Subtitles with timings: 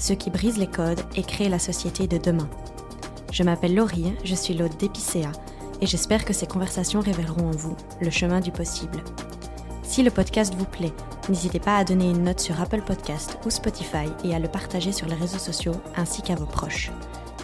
[0.00, 2.48] ceux qui brisent les codes et créent la société de demain.
[3.32, 5.30] Je m'appelle Laurie, je suis l'hôte d'Epicéa
[5.80, 9.02] et j'espère que ces conversations révéleront en vous le chemin du possible.
[9.82, 10.92] Si le podcast vous plaît,
[11.28, 14.92] n'hésitez pas à donner une note sur Apple Podcast ou Spotify et à le partager
[14.92, 16.90] sur les réseaux sociaux ainsi qu'à vos proches.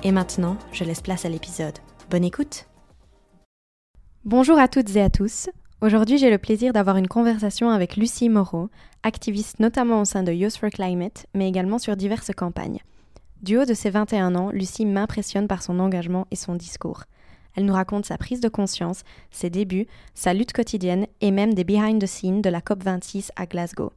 [0.03, 1.79] Et maintenant, je laisse place à l'épisode.
[2.11, 2.67] Bonne écoute
[4.25, 5.49] Bonjour à toutes et à tous.
[5.83, 8.71] Aujourd'hui, j'ai le plaisir d'avoir une conversation avec Lucie Moreau,
[9.03, 12.81] activiste notamment au sein de Youth for Climate, mais également sur diverses campagnes.
[13.43, 17.05] Du haut de ses 21 ans, Lucie m'impressionne par son engagement et son discours.
[17.55, 21.65] Elle nous raconte sa prise de conscience, ses débuts, sa lutte quotidienne et même des
[21.65, 23.93] behind the scenes de la COP26 à Glasgow.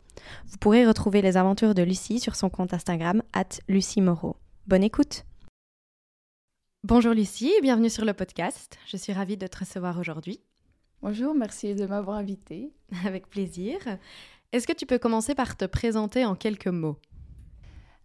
[0.47, 4.35] Vous pourrez retrouver les aventures de Lucie sur son compte Instagram, at Lucie Moreau.
[4.67, 5.23] Bonne écoute!
[6.83, 8.77] Bonjour Lucie, bienvenue sur le podcast.
[8.87, 10.41] Je suis ravie de te recevoir aujourd'hui.
[11.01, 12.73] Bonjour, merci de m'avoir invitée.
[13.05, 13.77] Avec plaisir.
[14.51, 16.97] Est-ce que tu peux commencer par te présenter en quelques mots?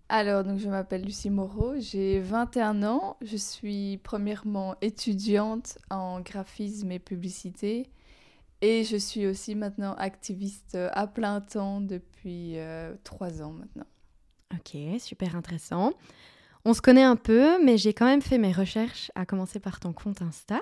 [0.08, 3.16] Alors, donc, je m'appelle Lucie Moreau, j'ai 21 ans.
[3.20, 7.88] Je suis premièrement étudiante en graphisme et publicité.
[8.60, 13.86] Et je suis aussi maintenant activiste à plein temps depuis euh, trois ans maintenant.
[14.54, 15.92] Ok, super intéressant.
[16.64, 19.80] On se connaît un peu, mais j'ai quand même fait mes recherches, à commencer par
[19.80, 20.60] ton compte Insta.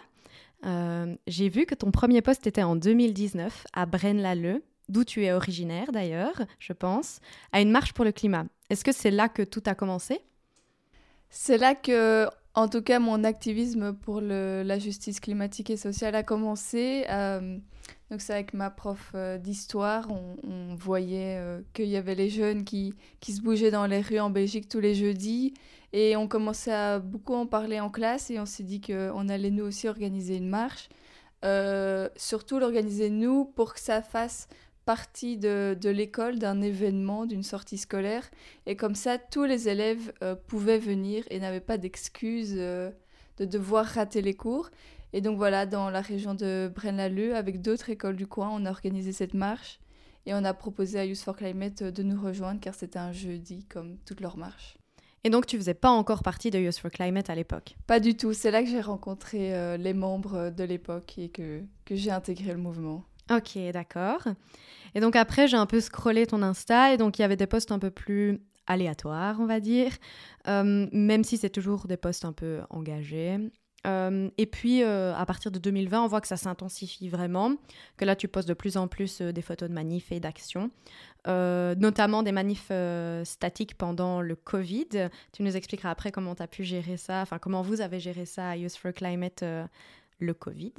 [0.65, 5.33] Euh, j'ai vu que ton premier poste était en 2019 à Braine-l'Alleud, d'où tu es
[5.33, 7.21] originaire d'ailleurs, je pense,
[7.53, 8.45] à une marche pour le climat.
[8.71, 10.21] Est-ce que c'est là que tout a commencé?
[11.31, 16.23] C'est là que, en tout cas, mon activisme pour la justice climatique et sociale a
[16.23, 17.05] commencé.
[17.09, 17.59] Euh,
[18.11, 21.41] donc c'est avec ma prof euh, d'histoire, on, voyait
[21.73, 22.95] qu'il y avait les jeunes qui,
[23.27, 25.55] se bougeaient dans les rues en Belgique tous les jeudis
[25.93, 29.51] et on commençait à beaucoup en parler en classe et on s'est dit qu'on allait
[29.51, 30.89] nous aussi organiser une marche.
[31.45, 34.47] Euh, surtout l'organiser nous pour que ça fasse
[34.85, 38.31] partie de, de l'école, d'un événement, d'une sortie scolaire.
[38.67, 42.91] Et comme ça, tous les élèves euh, pouvaient venir et n'avaient pas d'excuses euh,
[43.39, 44.71] de devoir rater les cours.
[45.13, 48.71] Et donc voilà, dans la région de Braine-l'Alleud, avec d'autres écoles du coin, on a
[48.71, 49.79] organisé cette marche.
[50.25, 53.65] Et on a proposé à Youth for Climate de nous rejoindre car c'était un jeudi
[53.65, 54.77] comme toutes leurs marches.
[55.25, 57.77] Et donc, tu faisais pas encore partie de Youth for Climate à l'époque?
[57.87, 58.33] Pas du tout.
[58.33, 62.53] C'est là que j'ai rencontré euh, les membres de l'époque et que, que j'ai intégré
[62.53, 63.05] le mouvement.
[63.33, 64.27] Ok, d'accord.
[64.95, 67.47] Et donc après, j'ai un peu scrollé ton Insta et donc il y avait des
[67.47, 69.93] posts un peu plus aléatoires, on va dire,
[70.49, 73.39] euh, même si c'est toujours des posts un peu engagés.
[73.85, 77.57] Euh, et puis, euh, à partir de 2020, on voit que ça s'intensifie vraiment,
[77.97, 80.71] que là, tu postes de plus en plus des photos de manifs et d'actions,
[81.27, 82.71] notamment des manifs
[83.25, 85.09] statiques pendant le Covid.
[85.33, 88.25] Tu nous expliqueras après comment tu as pu gérer ça, enfin, comment vous avez géré
[88.25, 89.43] ça à Youth for Climate,
[90.21, 90.75] le Covid.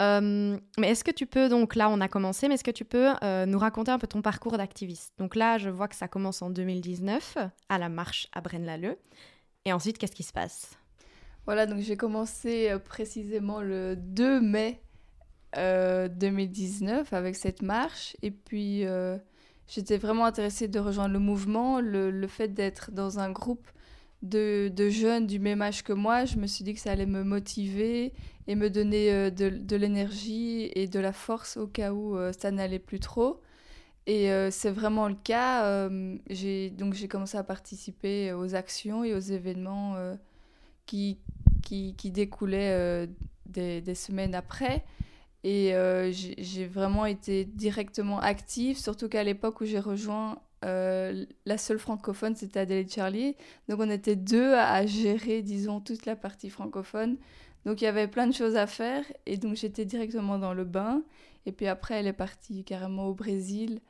[0.00, 3.08] Mais est-ce que tu peux, donc là, on a commencé, mais est-ce que tu peux
[3.46, 5.12] nous raconter un peu ton parcours d'activiste?
[5.18, 7.38] Donc là, je vois que ça commence en 2019,
[7.68, 8.96] à la marche à Braine-l'Alleud.
[9.64, 10.78] Et ensuite, qu'est-ce qui se passe?
[11.46, 14.80] Voilà, donc j'ai commencé euh, précisément le 2 mai
[15.54, 18.16] 2019 euh, avec cette marche.
[18.22, 19.18] Et puis, euh,
[19.66, 21.80] j'étais vraiment intéressée de rejoindre le mouvement.
[21.80, 23.66] Le, fait d'être dans un groupe
[24.22, 27.24] de, jeunes du même âge que moi, je me suis dit que ça allait me
[27.24, 28.12] motiver
[28.50, 32.98] et me donner de, l'énergie et de la force au cas où ça n'allait plus
[32.98, 33.40] trop.
[34.06, 35.88] Et c'est vraiment le cas.
[35.88, 39.94] donc j'ai commencé à participer aux actions et aux événements
[40.90, 41.18] qui,
[41.62, 43.06] qui, qui découlait euh,
[43.46, 44.84] des, des, semaines après.
[45.44, 51.78] Et euh, j'ai vraiment été directement active, surtout qu'à l'époque où j'ai rejoint, la seule
[51.78, 53.36] francophone, c'était Adélaïde Charlie.
[53.68, 57.16] Donc on était deux à, gérer, disons, toute la partie francophone.
[57.66, 59.04] Donc il y avait plein de choses à faire.
[59.26, 61.02] Et donc j'étais directement dans le bain.
[61.46, 63.80] Et puis après, elle est partie carrément au Brésil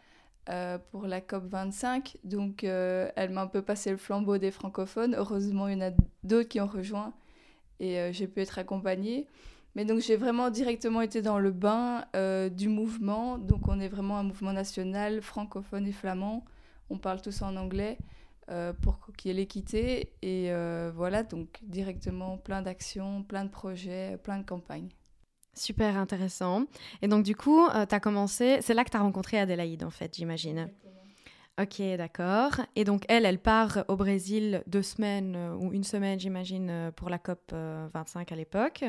[0.91, 2.17] pour la COP 25.
[2.25, 5.15] Donc elle m'a un peu passé le flambeau des francophones.
[5.17, 5.93] Heureusement, il y en a
[6.25, 7.13] d'autres qui ont rejoint.
[7.79, 9.27] Et j'ai pu être accompagnée.
[9.77, 13.39] Mais donc j'ai vraiment directement été dans le bain euh, du mouvement.
[13.39, 16.45] Donc on est vraiment un mouvement national francophone et flamand.
[16.91, 17.99] On parle tous en anglais
[18.51, 20.13] euh, pour qu'il y ait l'équité.
[20.23, 24.89] Et euh, voilà, donc directement plein d'actions, plein de projets, plein de campagnes.
[25.55, 26.65] Super intéressant.
[27.03, 29.91] Et donc du coup, tu as commencé, c'est là que tu as rencontré Adélaïde en
[29.91, 30.71] fait, j'imagine.
[31.61, 32.53] Ok, d'accord.
[32.77, 37.19] Et donc elle, elle part au Brésil deux semaines ou une semaine, j'imagine, pour la
[37.19, 38.85] COP 25 à l'époque.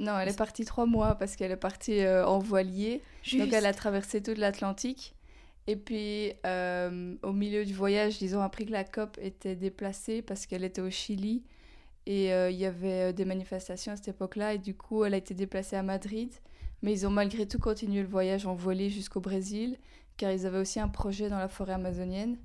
[0.00, 3.02] Non, elle est partie trois mois parce qu'elle est partie euh, en voilier.
[3.32, 5.14] Donc elle a traversé toute l'Atlantique.
[5.66, 10.22] Et puis euh, au milieu du voyage, ils ont appris que la COP était déplacée
[10.22, 11.42] parce qu'elle était au Chili.
[12.06, 14.54] Et euh, il y avait des manifestations à cette époque-là.
[14.54, 16.32] Et du coup, elle a été déplacée à Madrid.
[16.82, 19.78] Mais ils ont malgré tout continué le voyage en voilier jusqu'au Brésil,
[20.16, 22.36] car ils avaient aussi un projet dans la forêt amazonienne.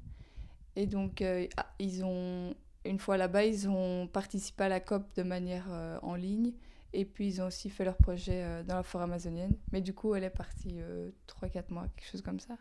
[0.75, 1.21] Et donc,
[1.57, 5.67] ah, ils ont, une fois là-bas, ils ont participé à la COP de manière
[6.01, 6.53] en ligne.
[6.93, 9.55] Et puis, ils ont aussi fait leur projet euh, dans la forêt amazonienne.
[9.71, 12.57] Mais du coup, elle est partie euh, 3-4 mois, quelque chose comme ça.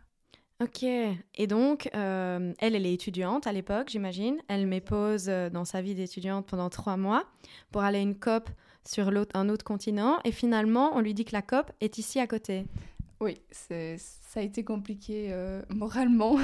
[0.61, 0.83] Ok.
[0.83, 4.37] Et donc, euh, elle, elle est étudiante à l'époque, j'imagine.
[4.49, 7.25] Elle m'épose dans sa vie d'étudiante pendant 3 mois
[7.73, 8.51] pour aller à une COP
[8.87, 10.19] sur un autre continent.
[10.25, 12.67] Et finalement, on lui dit que la COP est ici à côté.
[13.21, 15.35] Oui, ça a été compliqué
[15.71, 16.37] moralement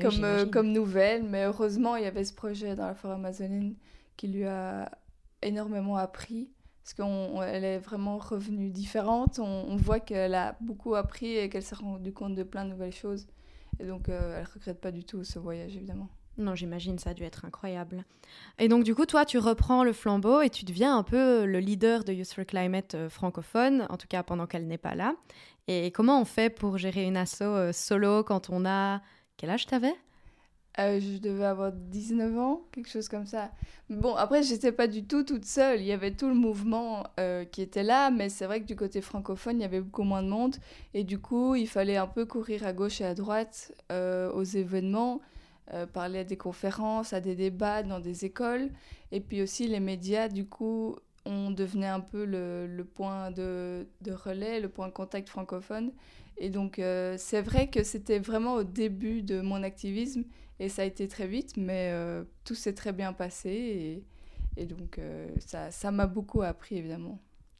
[0.00, 1.22] comme, comme nouvelle.
[1.22, 3.74] Mais heureusement, il y avait ce projet dans la forêt amazonienne
[4.16, 4.90] qui lui a
[5.40, 6.50] énormément appris
[6.82, 9.38] parce qu'elle est vraiment revenue différente.
[9.38, 12.94] On, voit qu'elle a beaucoup appris et qu'elle s'est rendue compte de plein de nouvelles
[12.94, 13.26] choses.
[13.78, 16.08] Et donc, euh, elle regrette pas du tout ce voyage, évidemment.
[16.38, 18.04] Non, j'imagine, ça a dû être incroyable.
[18.58, 21.60] Et donc, du coup, toi, tu reprends le flambeau et tu deviens un peu le
[21.60, 25.14] leader de Youth for Climate euh, francophone, en tout cas pendant qu'elle n'est pas là.
[25.68, 29.02] Et comment on fait pour gérer une asso euh, solo quand on a...
[29.36, 29.94] Quel âge t'avais?
[30.78, 33.50] Euh, je devais avoir 19 ans, quelque chose comme ça.
[33.90, 35.80] Bon, après, j'étais pas du tout toute seule.
[35.80, 38.74] Il y avait tout le mouvement euh, qui était là, mais c'est vrai que du
[38.74, 40.56] côté francophone, il y avait beaucoup moins de monde.
[40.94, 44.44] Et du coup, il fallait un peu courir à gauche et à droite euh, aux
[44.44, 45.20] événements,
[45.94, 48.68] parler à des conférences, à des débats dans des écoles.
[49.10, 53.86] Et puis aussi, les médias, du coup, on devenait un peu le, le point de,
[54.02, 55.92] de, relais, le point de contact francophone.
[56.36, 60.24] Et donc, c'est vrai que c'était vraiment au début de mon activisme.
[60.62, 63.50] Et ça a été très vite, mais euh, tout s'est très bien passé.
[63.50, 65.26] Et, et donc, euh,
[65.70, 67.18] ça m'a beaucoup appris, évidemment.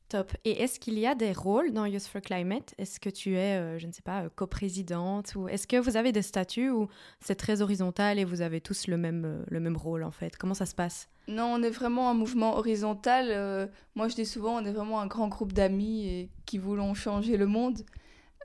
[0.09, 0.33] Top.
[0.45, 2.77] Et est-ce qu'il y a des rôles dans Youth for Climate?
[2.79, 6.13] Est-ce que tu es, euh, je ne sais pas, coprésidente Ou est-ce que vous avez
[6.13, 6.87] des statuts où
[7.19, 10.37] c'est très horizontal et vous avez tous le même, le même rôle, en fait?
[10.37, 11.09] Comment ça se passe?
[11.27, 13.69] Non, on est vraiment un mouvement horizontal.
[13.97, 17.47] moi, je dis souvent, on est vraiment un grand groupe d'amis qui voulons changer le
[17.47, 17.81] monde.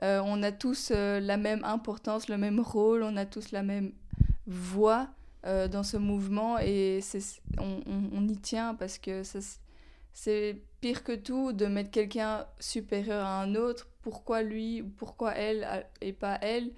[0.02, 3.92] on a tous la même importance, le même rôle, on a tous la même
[4.48, 5.08] voix
[5.46, 7.00] euh, dans ce mouvement et
[7.58, 9.22] on, on, y tient parce que
[10.12, 13.86] c'est pire que tout de mettre quelqu'un supérieur à un autre.
[14.02, 16.72] Pourquoi lui ou pourquoi elle et pas elle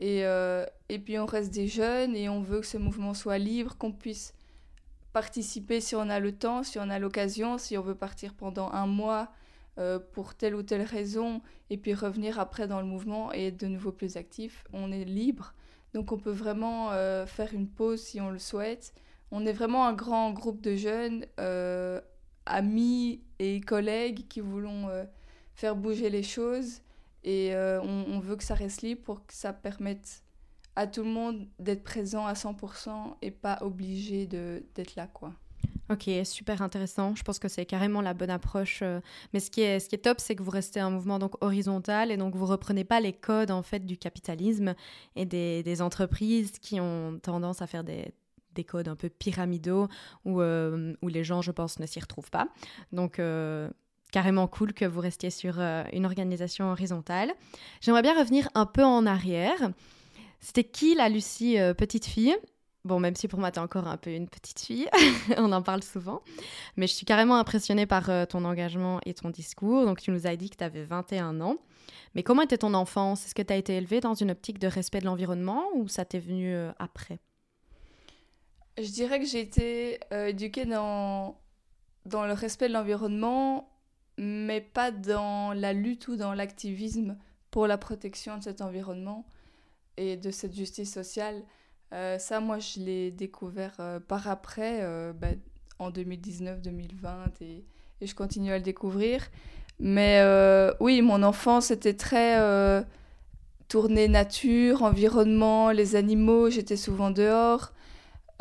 [0.00, 3.38] et, euh, et puis on reste des jeunes et on veut que ce mouvement soit
[3.38, 4.34] libre, qu'on puisse
[5.12, 8.70] participer si on a le temps, si on a l'occasion, si on veut partir pendant
[8.72, 9.30] un mois
[9.78, 13.60] euh, pour telle ou telle raison et puis revenir après dans le mouvement et être
[13.60, 14.64] de nouveau plus actif.
[14.72, 15.54] On est libre.
[15.94, 18.92] Donc on peut vraiment euh, faire une pause si on le souhaite.
[19.30, 22.00] On est vraiment un grand groupe de jeunes, euh,
[22.46, 25.04] amis et collègues qui voulons euh,
[25.54, 26.82] faire bouger les choses
[27.22, 30.22] et on, veut que ça reste libre pour que ça permette
[30.76, 35.32] à tout le monde d'être présent à 100% et pas obligé d'être là quoi.
[35.90, 37.14] Ok, super intéressant.
[37.14, 38.80] Je pense que c'est carrément la bonne approche.
[38.82, 39.00] Euh.
[39.32, 41.42] Mais ce qui est, ce qui est top, c'est que vous restez un mouvement donc
[41.42, 44.74] horizontal et donc vous reprenez pas les codes en fait du capitalisme
[45.14, 48.12] et des, des entreprises qui ont tendance à faire des,
[48.54, 49.88] des codes un peu pyramidaux
[50.24, 52.48] où, euh, où les gens, je pense, ne s'y retrouvent pas.
[52.92, 53.68] Donc euh,
[54.10, 57.32] carrément cool que vous restiez sur une organisation horizontale.
[57.82, 59.70] J'aimerais bien revenir un peu en arrière.
[60.40, 62.36] C'était qui la Lucie petite fille?
[62.84, 64.88] Bon, même si pour moi, tu es encore un peu une petite fille,
[65.38, 66.20] on en parle souvent.
[66.76, 69.86] Mais je suis carrément impressionnée par euh, ton engagement et ton discours.
[69.86, 71.56] Donc, tu nous as dit que tu avais 21 ans.
[72.14, 73.24] Mais comment était ton enfance?
[73.24, 76.04] Est-ce que tu as été élevée dans une optique de respect de l'environnement ou ça
[76.04, 77.20] t'est venu euh, après?
[78.76, 81.40] Je dirais que j'ai été euh, éduquée dans,
[82.04, 83.70] dans le respect de l'environnement,
[84.18, 87.16] mais pas dans la lutte ou dans l'activisme
[87.50, 89.24] pour la protection de cet environnement.
[89.96, 91.42] et de cette justice sociale,
[92.18, 93.76] ça, moi, je l'ai découvert
[94.08, 94.82] par après,
[95.14, 95.28] bah,
[95.78, 96.60] en 2019-2020,
[97.40, 97.64] et,
[98.00, 99.28] et, je continue à le découvrir.
[99.80, 100.22] Mais
[100.80, 102.84] oui, mon enfance était très
[103.68, 107.72] tournée nature, environnement, les animaux, j'étais souvent dehors.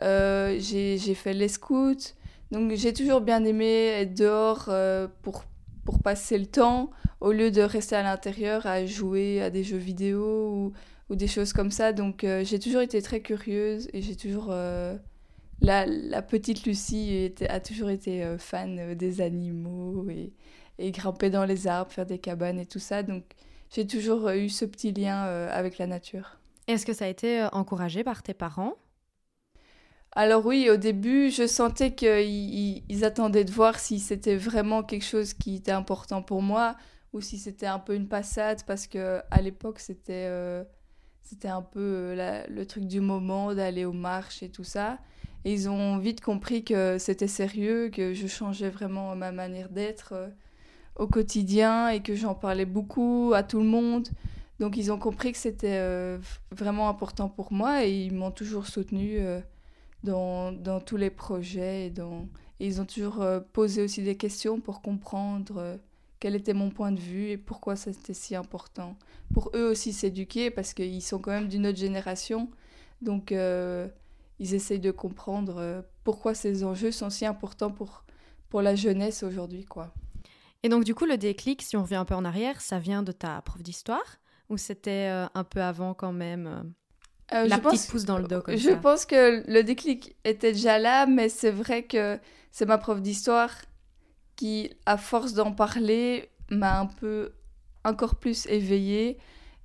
[0.02, 2.14] j'ai fait les scouts.
[2.52, 4.70] Donc j'ai toujours bien aimé être dehors
[5.24, 5.44] pour,
[5.86, 6.92] pour passer le temps
[7.24, 10.74] au lieu de rester à l'intérieur à jouer à des jeux vidéo ou,
[11.14, 11.94] ou des choses comme ça.
[11.94, 14.48] Donc euh, j'ai toujours été très curieuse et j'ai toujours...
[14.50, 14.98] Euh,
[15.62, 20.34] la, la, petite Lucie était, a toujours été euh, fan des animaux et,
[20.80, 23.04] et grimper dans les arbres, faire des cabanes et tout ça.
[23.04, 23.24] Donc
[23.70, 26.38] j'ai toujours eu ce petit lien avec la nature.
[26.68, 28.74] Est-ce que ça a été encouragé par tes parents?
[30.12, 35.06] Alors oui, au début, je sentais qu'ils ils attendaient de voir si c'était vraiment quelque
[35.06, 36.76] chose qui était important pour moi
[37.14, 40.64] ou si c'était un peu une passade parce que à l'époque c'était euh,
[41.24, 45.00] c'était un peu euh, le truc du moment d'aller aux marches et tout ça.
[45.46, 50.14] Et ils ont vite compris que c'était sérieux que je changeais vraiment ma manière d'être
[50.14, 50.28] euh,
[50.96, 54.10] au quotidien et que j'en parlais beaucoup à tout le monde.
[54.60, 55.82] Donc ils ont compris que c'était
[56.52, 59.18] vraiment important pour moi et ils m'ont toujours soutenu
[60.04, 61.94] dans, dans, tous les projets et
[62.60, 65.80] ils ont toujours posé aussi des questions pour comprendre
[66.24, 68.96] quel était mon point de vue et pourquoi c'était si important.
[69.34, 72.50] Pour eux aussi s'éduquer parce qu'ils sont quand même d'une autre génération.
[73.02, 73.90] Donc euh,
[74.40, 78.06] ils essayent de comprendre euh, pourquoi ces enjeux sont si importants pour,
[78.48, 79.66] pour la jeunesse aujourd'hui.
[79.66, 79.94] quoi.
[80.64, 83.04] Et donc du coup, le déclic, si on revient un peu en arrière, ça vient
[83.04, 84.22] de ta prof d'histoire?
[84.48, 86.74] Ou c'était euh, un peu avant quand même
[87.34, 91.06] la petite pousse dans le dos comme Je pense que le déclic était déjà là,
[91.06, 92.18] mais c'est vrai que
[92.50, 93.52] c'est ma prof d'histoire
[94.36, 97.34] qui, à force d'en parler, m'a un peu
[97.84, 99.18] encore plus éveillée.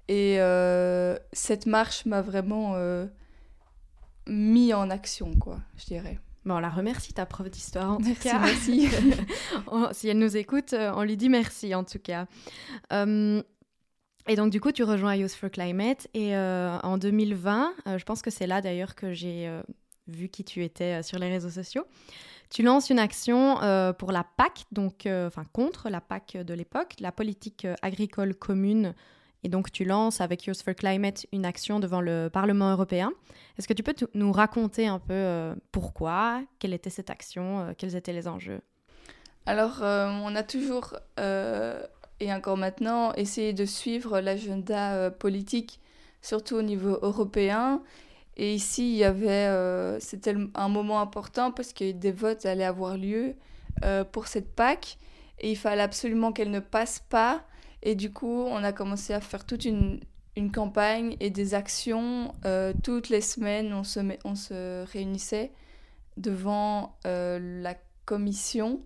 [0.09, 3.07] Et euh, cette marche m'a vraiment euh,
[4.27, 6.19] mis en action, quoi, je dirais.
[6.45, 8.39] Bon, on la remercie, ta prof d'histoire, en merci, tout cas.
[8.39, 8.89] Merci.
[9.93, 12.27] si elle nous écoute, euh, on lui dit merci, en tout cas.
[12.91, 16.09] et donc, du coup, tu rejoins Youth for Climate.
[16.15, 19.51] Et en 2020, je pense que c'est là, d'ailleurs, que j'ai
[20.07, 21.85] vu qui tu étais sur les réseaux sociaux.
[22.50, 26.55] Tu lances une action euh, pour la PAC, donc, euh, enfin contre la PAC de
[26.55, 28.95] l'époque, la politique euh, agricole commune.
[29.45, 33.12] Et donc tu lances avec Youth for Climate une action devant le Parlement européen.
[33.57, 38.12] Est-ce que tu peux nous raconter un peu pourquoi, quelle était cette action, quels étaient
[38.12, 38.61] les enjeux?
[39.47, 45.81] Alors on a toujours, et encore maintenant, essayé de suivre l'agenda politique,
[46.21, 47.81] surtout au niveau européen.
[48.38, 52.64] Et ici, il y avait, euh, c'était un moment important parce que des votes allaient
[52.64, 53.35] avoir lieu
[53.85, 54.97] euh, pour cette PAC
[55.40, 57.45] et il fallait absolument qu'elle ne passe pas.
[57.83, 59.99] Et du coup, on a commencé à faire toute une,
[60.37, 62.33] une campagne et des actions.
[62.45, 65.50] Euh, toutes les semaines, on se, on se réunissait
[66.16, 68.83] devant la Commission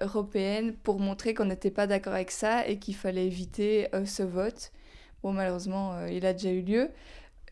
[0.00, 4.72] européenne pour montrer qu'on n'était pas d'accord avec ça et qu'il fallait éviter ce vote.
[5.22, 6.90] Bon, malheureusement, il a déjà eu lieu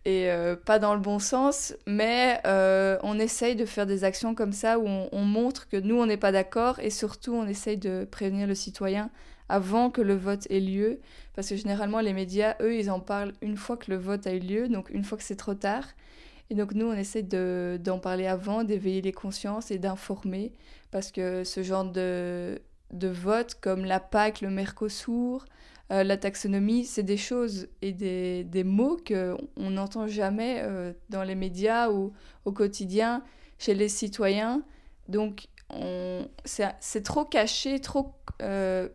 [0.04, 4.34] et euh, pas dans le bon sens, mais euh, on essaye de faire des actions
[4.34, 7.76] comme ça où on, montre que nous, on n'est pas d'accord et surtout, on essaye
[7.76, 9.10] de prévenir le citoyen
[9.48, 11.00] avant que le vote ait lieu,
[11.34, 14.32] parce que généralement, les médias, eux, ils en parlent une fois que le vote a
[14.32, 15.84] eu lieu, donc une fois que c'est trop tard.
[16.50, 20.52] Et donc nous, on essaye d'en parler avant, d'éveiller les consciences et d'informer,
[20.90, 22.60] parce que ce genre de,
[22.92, 25.44] de vote, comme la PAC, le Mercosur,
[25.90, 31.22] euh, la taxonomie, c'est des choses et des, des mots qu'on n'entend jamais euh, dans
[31.22, 32.12] les médias ou
[32.44, 33.22] au quotidien
[33.58, 34.62] chez les citoyens.
[35.08, 35.48] Donc,
[36.44, 38.88] c'est trop caché, trop euh,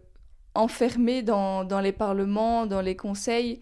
[0.54, 3.62] enfermé dans, dans, les parlements, dans les conseils.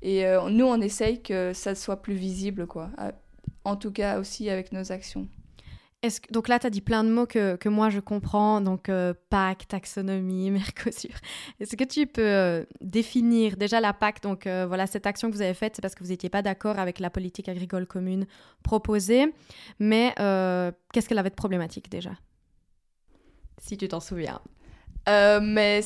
[0.00, 2.90] Et nous, on essaye que ça soit plus visible, quoi.
[3.64, 5.28] En tout cas, aussi avec nos actions
[6.30, 9.14] donc là, tu as dit plein de mots que, que moi je comprends, donc euh,
[9.30, 11.12] PAC, taxonomie, Mercosur.
[11.60, 15.36] Est-ce que tu peux euh, définir déjà la PAC Donc euh, voilà, cette action que
[15.36, 18.26] vous avez faite, c'est parce que vous n'étiez pas d'accord avec la politique agricole commune
[18.64, 19.32] proposée.
[19.78, 20.12] Mais
[20.92, 22.10] qu'est-ce qu'elle avait de problématique déjà?
[23.58, 24.40] Si tu t'en souviens.
[25.06, 25.80] mais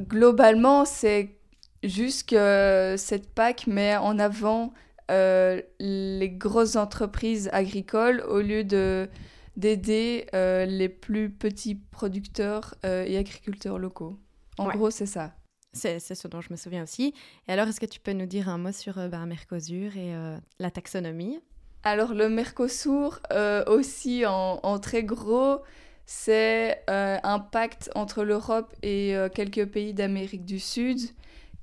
[0.00, 1.36] globalement, c'est
[1.84, 4.72] juste que cette PAC met en avant
[5.08, 9.08] les grosses entreprises agricoles au lieu de
[9.56, 14.18] d'aider euh, les plus petits producteurs euh, et agriculteurs locaux.
[14.58, 15.34] En gros, c'est ça.
[15.72, 17.14] C'est ce dont je me souviens aussi.
[17.46, 20.12] Et alors, est-ce que tu peux nous dire un mot sur euh, bah, Mercosur et
[20.58, 21.40] la taxonomie?
[21.84, 23.20] Alors, le Mercosur,
[23.66, 25.60] aussi en, en, très gros,
[26.04, 30.98] c'est un pacte entre l'Europe et quelques pays d'Amérique du Sud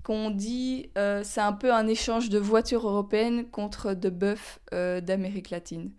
[0.08, 5.02] qu'on dit euh, c'est un peu un échange de voitures européennes contre de bœufs euh,
[5.02, 5.92] d'Amérique latine.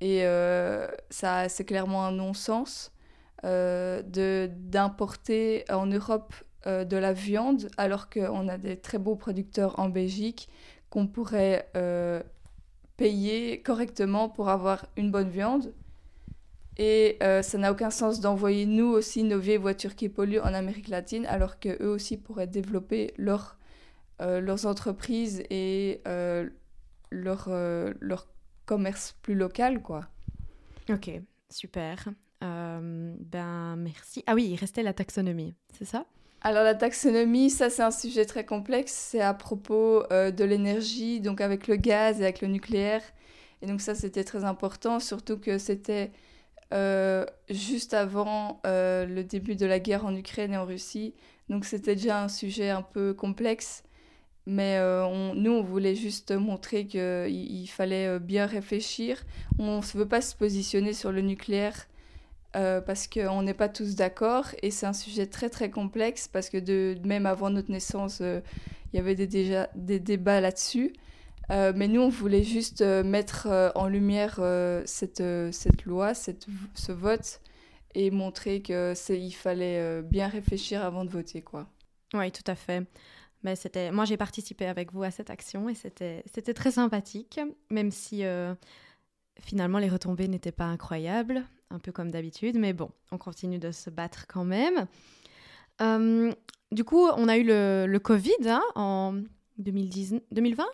[0.00, 2.92] Et euh, ça, c'est clairement un non-sens
[3.42, 6.34] d'importer en Europe
[6.66, 10.50] de la viande alors qu'on a des très beaux producteurs en Belgique
[10.90, 11.70] qu'on pourrait
[12.98, 15.72] payer correctement pour avoir une bonne viande.
[16.76, 20.88] Et ça n'a aucun sens d'envoyer nous aussi nos vieilles voitures qui polluent en Amérique
[20.88, 23.56] latine, alors qu'eux aussi pourraient développer leur,
[24.18, 26.02] leurs entreprises et
[27.10, 27.48] leur,
[28.00, 28.26] leur
[28.70, 30.06] commerce plus local, quoi.
[30.88, 31.10] Ok,
[31.50, 32.08] super.
[32.40, 34.22] ben merci.
[34.28, 36.06] Ah oui, il restait la taxonomie, c'est ça?
[36.42, 38.92] Alors la taxonomie, ça c'est un sujet très complexe.
[38.92, 43.02] C'est à propos de l'énergie, donc avec le gaz et avec le nucléaire.
[43.60, 46.12] Et donc ça c'était très important, surtout que c'était
[46.72, 51.14] euh, juste avant euh, le début de la guerre en Ukraine et en Russie.
[51.48, 53.82] Donc c'était déjà un sujet un peu complexe.
[54.46, 59.22] Mais euh, nous, on voulait juste montrer qu'il il fallait bien réfléchir.
[59.58, 61.86] On ne veut pas se positionner sur le nucléaire
[62.52, 64.46] parce qu'on n'est pas tous d'accord.
[64.62, 68.96] Et c'est un sujet très très complexe parce que de, même avant notre naissance, il
[68.96, 70.92] y avait déjà des débats là-dessus.
[71.50, 74.40] Euh, mais nous, on voulait juste euh, mettre euh, en lumière
[74.84, 77.40] cette, cette loi, cette, ce vote,
[77.94, 81.44] et montrer qu'il fallait bien réfléchir avant de voter.
[82.14, 82.84] Oui, tout à fait.
[83.42, 83.90] Mais c'était...
[83.90, 88.22] Moi, j'ai participé avec vous à cette action et c'était, c'était très sympathique, même si
[89.38, 92.58] finalement les retombées n'étaient pas incroyables, un peu comme d'habitude.
[92.58, 94.86] Mais bon, on continue de se battre quand même.
[96.70, 99.14] du coup, on a eu le, le Covid hein, en
[99.58, 100.20] 2010...
[100.32, 100.66] 2020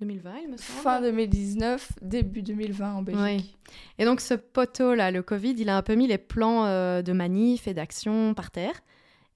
[0.00, 0.80] 2020, il me semble.
[0.80, 3.56] Fin 2019, début 2020 en Belgique.
[3.98, 7.12] Et donc ce poteau-là, le Covid, il a un peu mis les plans euh, de
[7.12, 8.74] manif et d'action par terre.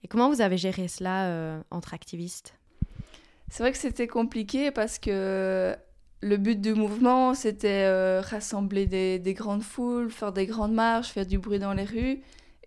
[0.02, 2.57] Et comment vous avez géré cela euh, entre activistes?
[3.48, 5.74] C'est vrai que c'était compliqué parce que
[6.20, 11.08] le but du mouvement, c'était euh, rassembler des, des, grandes foules, faire des grandes marches,
[11.08, 12.20] faire du bruit dans les rues.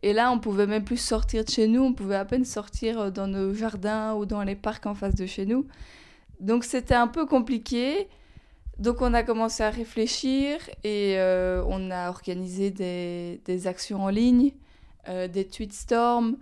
[0.03, 3.11] Et là, on pouvait même plus sortir de chez nous, on pouvait à peine sortir
[3.11, 5.67] dans nos jardins ou dans les parcs en face de chez nous.
[6.39, 8.07] Donc c'était un peu compliqué.
[8.79, 14.53] Donc on a commencé à réfléchir et euh, on a organisé des, actions en ligne,
[15.07, 16.37] euh, des tweetstorms.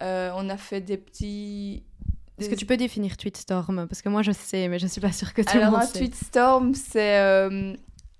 [0.00, 1.84] Euh, on a fait des petits...
[2.38, 5.00] Est-ce que tu peux définir tweetstorm Parce que moi je sais, mais je ne suis
[5.00, 5.62] pas sûre que tout le.
[5.62, 7.18] Alors un tweetstorm, c'est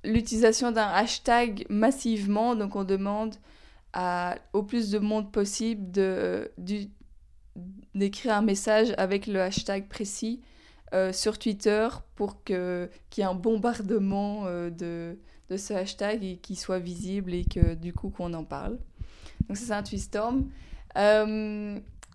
[0.05, 2.55] l'utilisation d'un hashtag massivement.
[2.55, 3.35] Donc on demande
[3.92, 5.90] à, au plus de monde possible
[7.94, 10.40] d'écrire un message avec le hashtag précis
[10.94, 15.18] euh, sur Twitter pour qu'il y ait un bombardement euh, de,
[15.51, 18.79] de, ce hashtag et qu'il soit visible et que du coup qu'on en parle.
[19.48, 20.48] Donc ça c'est un Twistorm.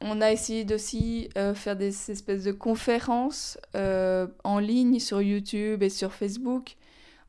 [0.04, 5.90] Euh, on a essayé d'aussi faire des espèces de conférences en ligne sur YouTube et
[5.90, 6.76] sur Facebook.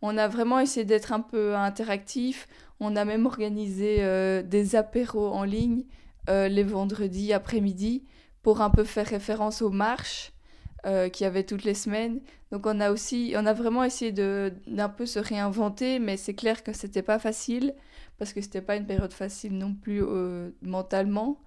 [0.03, 2.47] On a vraiment essayé d'être un peu interactif.
[2.81, 3.97] On a même organisé
[4.43, 5.85] des apéros en ligne
[6.29, 8.05] les vendredis après-midi
[8.43, 10.33] pour un peu faire référence aux marches
[10.87, 12.21] euh, qu'il y avait toutes les semaines.
[12.53, 16.63] Donc on a aussi, on a vraiment essayé d'un peu se réinventer, mais c'est clair
[16.63, 17.75] que c'était pas facile
[18.17, 21.41] parce que c'était pas une période facile non plus euh, mentalement.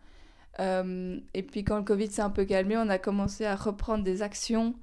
[0.60, 4.04] Euh, et puis quand le Covid s'est un peu calmé, on a commencé à reprendre
[4.04, 4.76] des actions,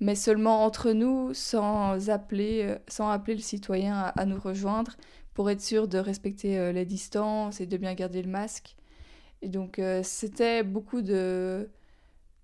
[0.00, 4.96] mais seulement entre nous, sans appeler, sans appeler le citoyen à, nous rejoindre,
[5.34, 8.76] pour être sûr de respecter les distances et de bien garder le masque.
[9.42, 11.68] Et donc c'était beaucoup de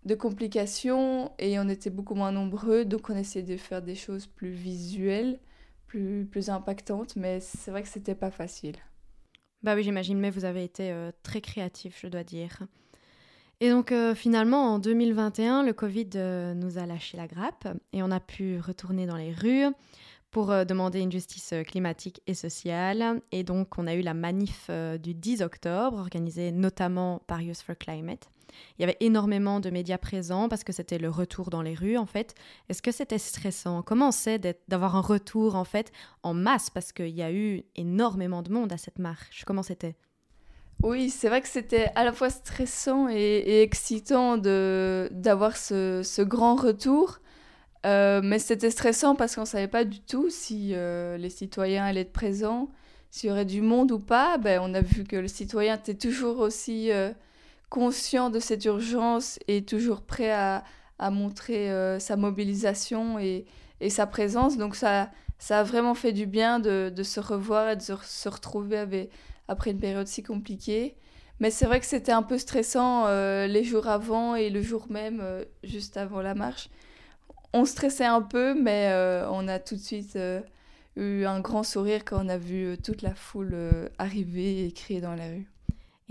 [0.05, 4.27] de complications et on était beaucoup moins nombreux, donc on essayait de faire des choses
[4.27, 5.39] plus visuelles,
[5.87, 8.77] plus, plus impactantes, mais c'est vrai que c'était pas facile.
[9.63, 12.59] Bah oui, j'imagine, mais vous avez été euh, très créatif, je dois dire.
[13.61, 18.03] Et donc euh, finalement, en 2021, le Covid euh, nous a lâché la grappe et
[18.03, 19.73] on a pu retourner dans les rues
[20.33, 23.21] pour demander une justice climatique et sociale.
[23.31, 24.71] Et donc on a eu la manif
[25.03, 28.31] du 10 octobre, organisée notamment par Youth for Climate.
[28.79, 31.97] Il y avait énormément de médias présents parce que c'était le retour dans les rues
[31.97, 32.35] en fait.
[32.69, 33.83] Est-ce que c'était stressant?
[33.83, 34.39] Comment c'est
[34.69, 36.71] d'avoir un retour en fait en masse?
[36.71, 39.97] Parce qu'il y a eu énormément de monde à cette marche Comment c'était?
[40.83, 46.57] Oui, c'est vrai que c'était à la fois stressant et, excitant d'avoir ce, ce, grand
[46.57, 47.21] retour.
[47.85, 51.85] Euh, mais c'était stressant parce qu'on ne savait pas du tout si euh, les citoyens
[51.85, 52.71] allaient être présents,
[53.11, 54.39] s'il y aurait du monde ou pas.
[54.39, 57.13] Ben, on a vu que le citoyen était toujours aussi euh,
[57.73, 60.63] conscient de cette urgence et toujours prêt à,
[60.99, 63.47] à montrer euh, sa mobilisation et,
[63.81, 64.59] et, sa présence.
[64.59, 68.29] Donc ça, ça a vraiment fait du bien de, de se revoir et de se,
[68.29, 69.09] retrouver
[69.49, 70.97] après une période si compliquée.
[71.41, 75.25] Mais c'est vrai que c'était un peu stressant les jours avant et le jour même,
[75.65, 76.69] juste avant la marche.
[77.55, 78.93] On stressait un peu, mais
[79.31, 80.19] on a tout de suite
[80.97, 83.57] eu un grand sourire quand on a vu toute la foule
[83.99, 85.52] arriver et crier dans la rue.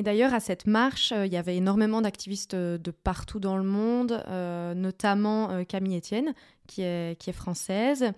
[0.02, 3.56] Et d'ailleurs, à cette marche, euh, il y avait énormément d'activistes euh, de partout dans
[3.56, 6.34] le monde, euh, notamment Camille Etienne,
[6.66, 8.12] qui est, française.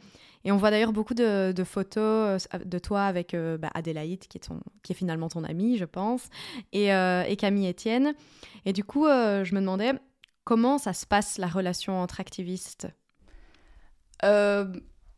[0.46, 5.28] Et on voit d'ailleurs beaucoup de, photos de toi avec bah, Adélaïde, qui est, finalement
[5.28, 6.30] ton amie, je pense,
[6.72, 6.88] et
[7.38, 8.14] Camille Etienne.
[8.64, 9.92] Et du coup, je me demandais
[10.46, 12.88] comment ça se passe la relation entre activistes?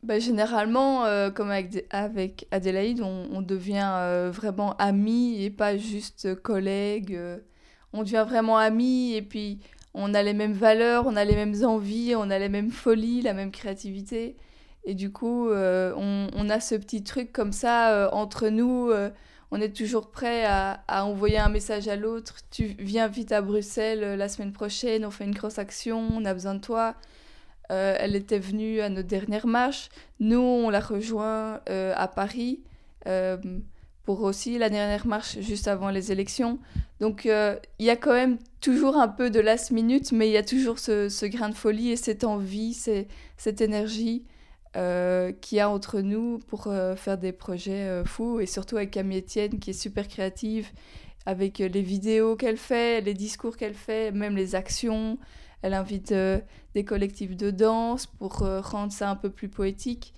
[0.03, 6.36] Bah, généralement, euh, comme avec, avec Adélaïde, on, devient euh, vraiment amis et pas juste
[6.41, 7.15] collègues.
[7.15, 7.39] Euh.
[7.91, 9.60] on devient vraiment amis et puis
[9.95, 13.21] on a les mêmes valeurs, on a les mêmes envies, on a les mêmes folies,
[13.21, 14.36] la même créativité.
[14.84, 18.91] Et du coup, on, on, a ce petit truc comme ça entre nous.
[19.49, 22.36] on est toujours prêt à, à envoyer un message à l'autre.
[22.51, 26.34] Tu viens vite à Bruxelles la semaine prochaine, on fait une grosse action, on a
[26.34, 26.95] besoin de toi.
[27.71, 29.89] Euh, elle était venue à notre dernière marche.
[30.19, 32.62] Nous, on l'a rejoint euh, à Paris
[33.08, 33.38] euh,
[34.04, 36.60] pour aussi la dernière marche juste avant les élections.
[36.99, 40.38] Donc, il y a quand même toujours un peu de last minute, mais il y
[40.38, 44.23] a toujours ce, grain de folie et cette envie, cette énergie
[44.73, 48.39] qu'il y a entre nous pour faire des projets fous.
[48.39, 50.69] Et surtout avec Camille Etienne, qui est super créative,
[51.25, 55.17] avec les vidéos qu'elle fait, les discours qu'elle fait, même les actions.
[55.63, 56.13] Elle invite
[56.75, 60.13] des collectifs de danse pour euh, rendre ça un peu plus poétique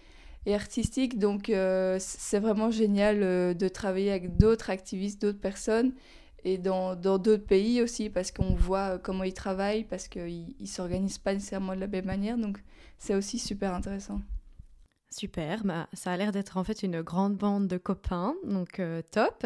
[0.46, 1.20] et artistique.
[1.20, 5.93] Donc euh, c'est vraiment génial de travailler avec d'autres activistes, d'autres personnes
[6.43, 11.20] et dans d'autres pays aussi parce qu'on voit comment ils travaillent, parce qu'ils ne s'organisent
[11.20, 12.38] pas nécessairement de la même manière.
[12.38, 12.58] Donc
[12.98, 14.20] c'est aussi super intéressant.
[15.10, 19.46] Super, bah, ça a l'air d'être en fait une grande bande de copains, donc top.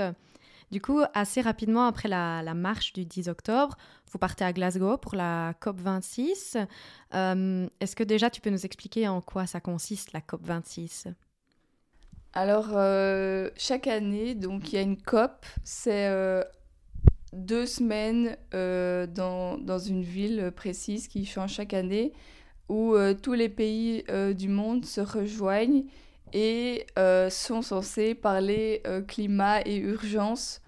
[0.72, 3.76] Du coup, assez rapidement après la, marche du 10 octobre,
[4.10, 6.66] vous partez à Glasgow pour la COP26.
[7.14, 11.14] Euh, est-ce que déjà tu peux nous expliquer en quoi ça consiste la COP26
[12.32, 16.42] Alors, euh, chaque année, donc il y a une COP, c'est euh,
[17.34, 22.14] deux semaines dans, dans, une ville précise qui change chaque année,
[22.70, 24.06] où tous les pays
[24.36, 25.84] du monde se rejoignent
[26.32, 26.88] et
[27.30, 30.61] sont censés parler climat et urgence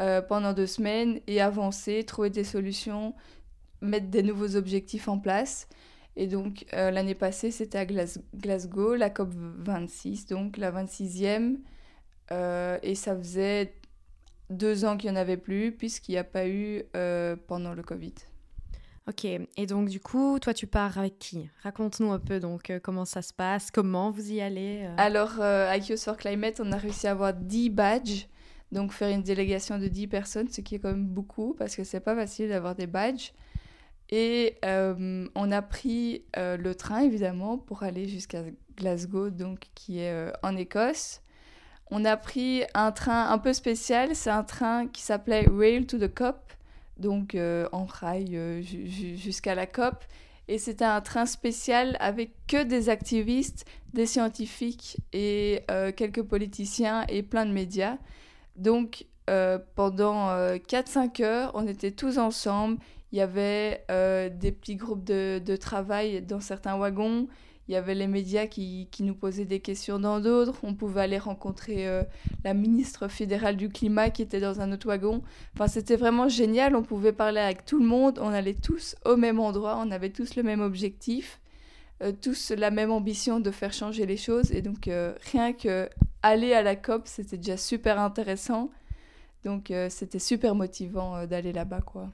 [0.00, 3.14] euh, pendant deux semaines et avancer, trouver des solutions,
[3.80, 5.66] mettre des nouveaux objectifs en place.
[6.14, 11.56] Et donc euh, l'année passée, c'était à Glasgow, la COP 26, donc la 26e.
[12.30, 13.74] Euh, et ça faisait
[14.50, 16.84] deux ans qu'il n'y en avait plus, puisqu'il n'y a pas eu
[17.48, 18.14] pendant le Covid.
[19.08, 21.48] Ok, et donc du coup, toi tu pars avec qui?
[21.62, 25.98] Raconte-nous un peu donc comment ça se passe, comment vous y allez Alors, à Youth
[25.98, 28.28] for Climate, on a réussi à avoir 10 badges
[28.72, 31.84] donc faire une délégation de 10 personnes, ce qui est quand même beaucoup parce que
[31.84, 33.32] c'est pas facile d'avoir des badges.
[34.10, 38.42] Et euh, on a pris euh, le train évidemment pour aller jusqu'à
[38.76, 41.20] Glasgow, donc qui est euh, en Écosse.
[41.90, 45.98] On a pris un train un peu spécial, c'est un train qui s'appelait Rail to
[45.98, 46.52] the COP,
[46.98, 47.34] donc
[47.72, 50.04] en rail jusqu'à la COP.
[50.48, 55.62] Et c'était un train spécial avec que des activistes, des scientifiques et
[55.96, 57.96] quelques politiciens et plein de médias.
[58.58, 62.78] Donc euh, pendant 4-5 euh, heures, on était tous ensemble.
[63.12, 67.28] Il y avait euh, des petits groupes de, de, travail dans certains wagons.
[67.68, 70.58] Il y avait les médias qui, qui nous posaient des questions dans d'autres.
[70.62, 71.86] On pouvait aller rencontrer
[72.42, 75.22] la ministre fédérale du climat qui était dans un autre wagon.
[75.54, 76.74] Enfin, c'était vraiment génial.
[76.74, 78.18] On pouvait parler avec tout le monde.
[78.22, 79.78] On allait tous au même endroit.
[79.84, 81.40] On avait tous le même objectif.
[82.20, 84.52] Tous la même ambition de faire changer les choses.
[84.52, 84.88] Et donc,
[85.32, 85.88] rien que
[86.22, 88.70] aller à la COP, c'était déjà super intéressant.
[89.44, 92.08] Donc euh, c'était super motivant euh, d'aller là-bas, quoi.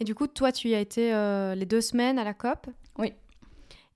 [0.00, 2.68] Et du coup, toi, tu y as été euh, les deux semaines à la COP?
[2.98, 3.12] Oui.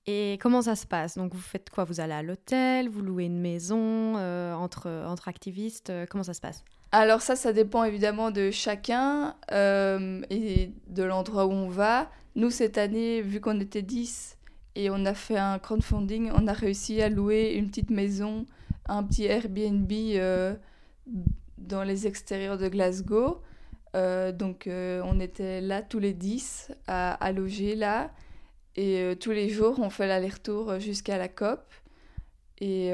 [0.06, 1.16] Et comment ça se passe?
[1.16, 1.84] Donc vous faites quoi?
[1.84, 5.92] Vous allez à l'hôtel, vous louez une maison entre, entre activistes?
[6.10, 6.64] Comment ça se passe?
[6.90, 12.10] Alors ça, ça dépend évidemment de chacun et de l'endroit où on va.
[12.34, 14.38] Nous, cette année, vu qu'on était 10
[14.74, 18.46] et on a fait un crowdfunding, on a réussi à louer une petite maison
[18.86, 20.54] un petit Airbnb euh,
[21.58, 23.42] dans les extérieurs de Glasgow.
[23.94, 28.10] Euh, donc euh, on était là tous les 10 à, loger là.
[28.74, 31.60] Et tous les jours, on fait l'aller-retour jusqu'à la COP.
[32.58, 32.92] Et,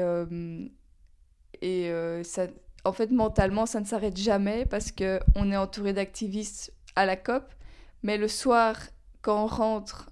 [1.61, 2.47] et ça,
[2.83, 7.45] en fait, mentalement, ça ne s'arrête jamais parce qu'on est entouré d'activistes à la COP.
[8.03, 8.75] Mais le soir,
[9.21, 10.09] quand on rentre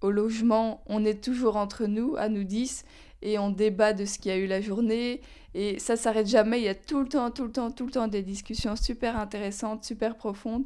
[0.00, 2.84] au logement, on est toujours entre nous, à nous 10.
[3.20, 5.20] et on débat de ce qu'il y a eu la journée.
[5.54, 6.60] Et ça s'arrête jamais.
[6.60, 9.18] Il y a tout le temps, tout le temps, tout le temps des discussions super
[9.18, 10.64] intéressantes, super profondes.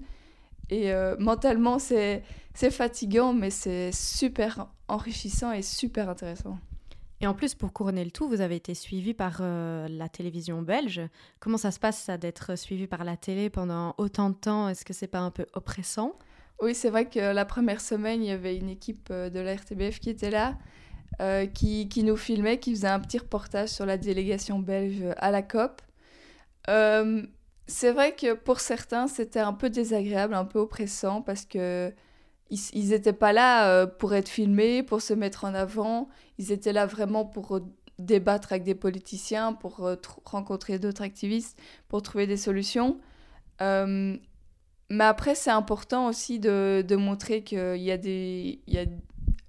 [0.68, 2.23] Et euh, mentalement, c'est
[2.55, 6.59] fatigant, mais c'est super enrichissant et super intéressant.
[7.23, 10.61] Et en plus, pour couronner le tout, vous avez été suivi par euh, la télévision
[10.61, 11.01] belge.
[11.38, 14.68] Comment ça se passe, ça, d'être suivi par la télé pendant autant de temps?
[14.68, 16.16] Est-ce que c'est pas un peu oppressant?
[16.62, 19.55] Oui, c'est vrai que la première semaine, il y avait une équipe euh, de la
[19.57, 20.57] RTBF qui était là,
[21.20, 25.31] euh, qui, qui, nous filmait, qui faisait un petit reportage sur la délégation belge à
[25.31, 25.83] la COP.
[27.66, 31.92] c'est vrai que pour certains, c'était un peu désagréable, un peu oppressant, parce que
[32.72, 36.09] ils n'étaient pas là euh, pour être filmés, pour se mettre en avant.
[36.38, 37.61] Ils étaient là vraiment pour euh,
[37.98, 43.01] débattre avec des politiciens, pour euh, rencontrer d'autres activistes, pour trouver des solutions.
[44.92, 48.85] Mais après, c'est important aussi de, de montrer qu'il y, a des, il y a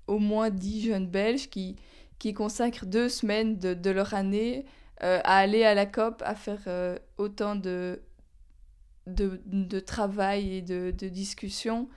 [0.07, 1.75] au moins dix jeunes Belges qui,
[2.17, 4.65] qui consacrent deux semaines de, leur année
[5.01, 8.01] à aller à la COP, à faire autant de,
[9.05, 11.89] de, de, travail et de, de discussions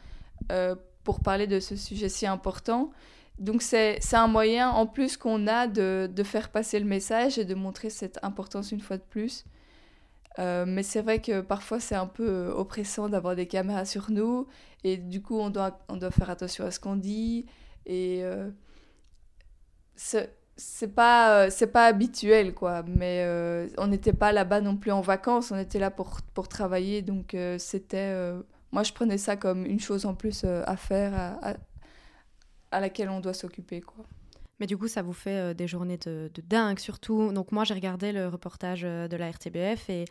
[1.05, 2.91] pour parler de ce sujet si important.
[3.39, 7.45] Donc c'est un moyen en plus qu'on a de, de, faire passer le message et
[7.45, 9.45] de montrer cette importance une fois de plus.
[10.39, 14.47] Euh, mais c'est vrai que parfois c'est un peu oppressant d'avoir des caméras sur nous
[14.85, 17.47] et du coup on doit, on doit faire attention à ce qu'on dit
[17.87, 18.51] et euh,
[19.95, 25.01] c'est pas c'est pas habituel quoi mais euh, on n'était pas là-bas non plus en
[25.01, 28.13] vacances on était là pour, pour travailler donc euh, c'était
[28.73, 31.55] moi, je prenais ça comme une chose en plus euh, à faire, à,
[32.71, 33.81] à, laquelle on doit s'occuper.
[33.81, 34.05] quoi.
[34.61, 37.33] Mais du coup, ça vous fait euh, des journées de, dingue, surtout.
[37.33, 40.07] Donc, moi, j'ai regardé le reportage euh, de la RTBF et,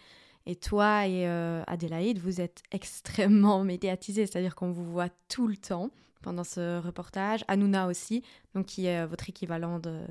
[0.62, 1.26] toi et
[1.66, 5.90] Adélaïde, vous êtes extrêmement médiatisés, c'est-à-dire qu'on vous voit tout le temps
[6.22, 7.44] pendant ce reportage.
[7.48, 10.02] Anouna aussi, donc qui est votre équivalent de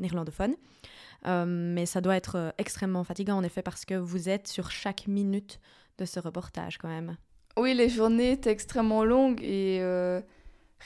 [0.00, 0.54] néerlandophone.
[1.26, 5.60] mais ça doit être extrêmement fatigant, en effet, parce que vous êtes sur chaque minute
[5.98, 7.16] de ce reportage quand même.
[7.56, 10.20] Oui, les journées étaient extrêmement longues et euh,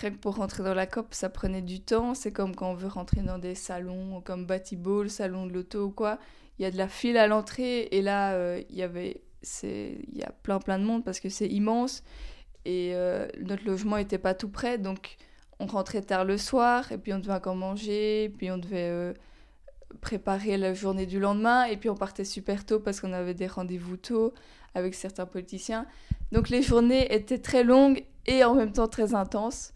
[0.00, 2.14] rien que pour rentrer dans la COP, ça prenait du temps.
[2.14, 5.84] C'est comme quand on veut rentrer dans des salons comme Batibo, le salon de l'auto
[5.84, 6.18] ou quoi.
[6.58, 9.22] Il y a de la file à l'entrée et là, euh, il y avait,
[9.62, 12.02] il y a plein plein de monde parce que c'est immense
[12.64, 14.78] et euh, notre logement n'était pas tout près.
[14.78, 15.16] Donc
[15.58, 19.14] on rentrait tard le soir et puis on devait encore manger, puis on devait
[20.00, 23.46] préparer la journée du lendemain et puis on partait super tôt parce qu'on avait des
[23.46, 24.34] rendez-vous tôt
[24.74, 25.86] avec certains politiciens.
[26.32, 29.72] Donc les journées étaient très longues et en même temps très intenses.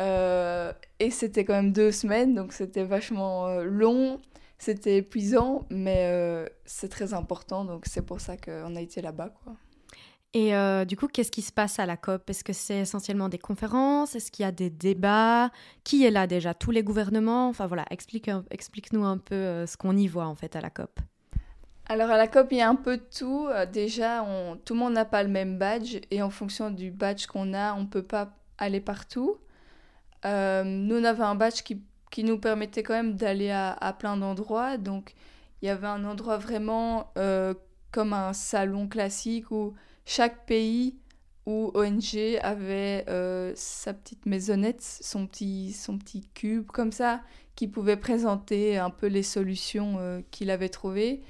[0.00, 4.20] Euh, et c'était quand même deux semaines, donc c'était vachement euh, long,
[4.58, 9.30] c'était épuisant, mais euh, c'est très important, donc c'est pour ça qu'on a été là-bas.
[9.42, 9.54] quoi.
[10.34, 10.52] Et
[10.84, 12.28] du coup, qu'est-ce qui se passe à la COP?
[12.30, 14.14] Est-ce que c'est essentiellement des conférences?
[14.14, 15.50] Est-ce qu'il y a des débats?
[15.84, 16.52] Qui est là déjà?
[16.52, 17.48] Tous les gouvernements?
[17.48, 21.00] Enfin voilà, explique, explique-nous un peu ce qu'on y voit en fait à la COP.
[21.86, 23.48] Alors à la COP, il y a un peu de tout.
[23.72, 27.26] Déjà, on, tout le monde n'a pas le même badge et en fonction du badge
[27.26, 29.38] qu'on a, on ne peut pas aller partout.
[30.24, 34.16] Euh, nous, on avait un badge qui, qui nous permettait quand même d'aller à, plein
[34.16, 34.76] d'endroits.
[34.76, 35.14] Donc
[35.62, 37.54] il y avait un endroit vraiment euh,
[37.92, 40.98] comme un salon classique où chaque pays
[41.46, 43.04] ou ONG avait
[43.56, 47.22] sa petite maisonnette, son petit, son petit cube comme ça,
[47.54, 51.22] qui pouvait présenter un peu les solutions qu'il avait trouvées.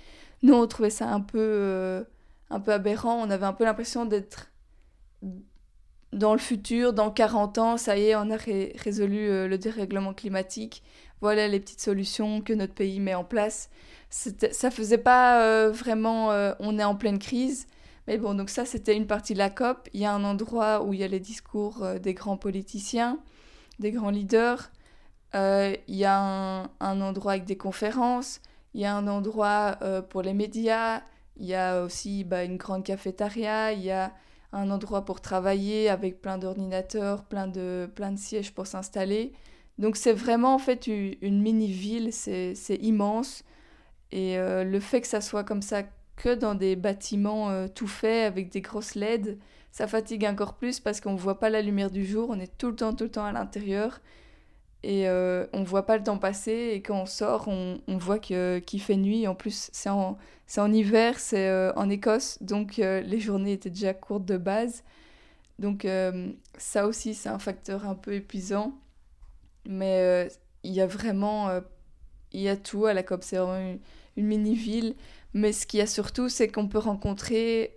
[0.43, 2.05] Nous, on trouvait ça un peu, euh,
[2.51, 3.21] un peu aberrant.
[3.21, 4.51] On avait un peu l'impression d'être
[6.13, 10.15] dans le futur, dans 40 ans, ça y est, on a résolu euh, le dérèglement
[10.15, 10.83] climatique.
[11.21, 13.71] Voilà les petites solutions que notre pays met en place.
[14.11, 16.29] Ça faisait pas euh, vraiment
[16.61, 17.67] on est en pleine crise.
[18.07, 19.89] Mais bon, donc ça, c'était une partie de la COP.
[19.93, 23.19] Il y a un endroit où il y a les discours des grands politiciens,
[23.81, 24.71] des grands leaders.
[25.35, 28.41] il y a un, endroit avec des conférences.
[28.75, 31.03] Il y a un endroit euh, pour les médias,
[31.37, 34.13] il y a aussi bah, une grande cafétéria, il y a
[34.53, 39.33] un endroit pour travailler avec plein d'ordinateurs, plein de, plein de sièges pour s'installer.
[39.79, 43.45] Donc c'est vraiment en fait une, mini-ville, c'est immense.
[44.11, 45.83] Et euh, le fait que ça soit comme ça
[46.17, 49.39] que dans des bâtiments euh, tout faits avec des grosses LED,
[49.71, 52.57] ça fatigue encore plus parce qu'on ne voit pas la lumière du jour, on est
[52.59, 54.01] tout le temps, tout le temps à l'intérieur
[54.89, 58.81] et euh, on voit pas le temps passer et quand on sort on, voit qu'il
[58.81, 59.29] fait nuit.
[59.29, 60.17] En plus c'est en,
[60.57, 62.39] en hiver c'est euh, en Écosse.
[62.43, 64.85] Donc euh, les journées étaient déjà courtes de base.
[65.59, 68.79] Donc euh, ça aussi c'est un facteur un peu épuisant.
[69.67, 70.29] Mais
[70.63, 71.51] il y a vraiment
[72.33, 73.23] il y a tout à la COP.
[73.25, 73.81] C'est vraiment une,
[74.17, 74.97] une mini ville
[75.35, 77.77] mais ce qu'il y a surtout c'est qu'on peut rencontrer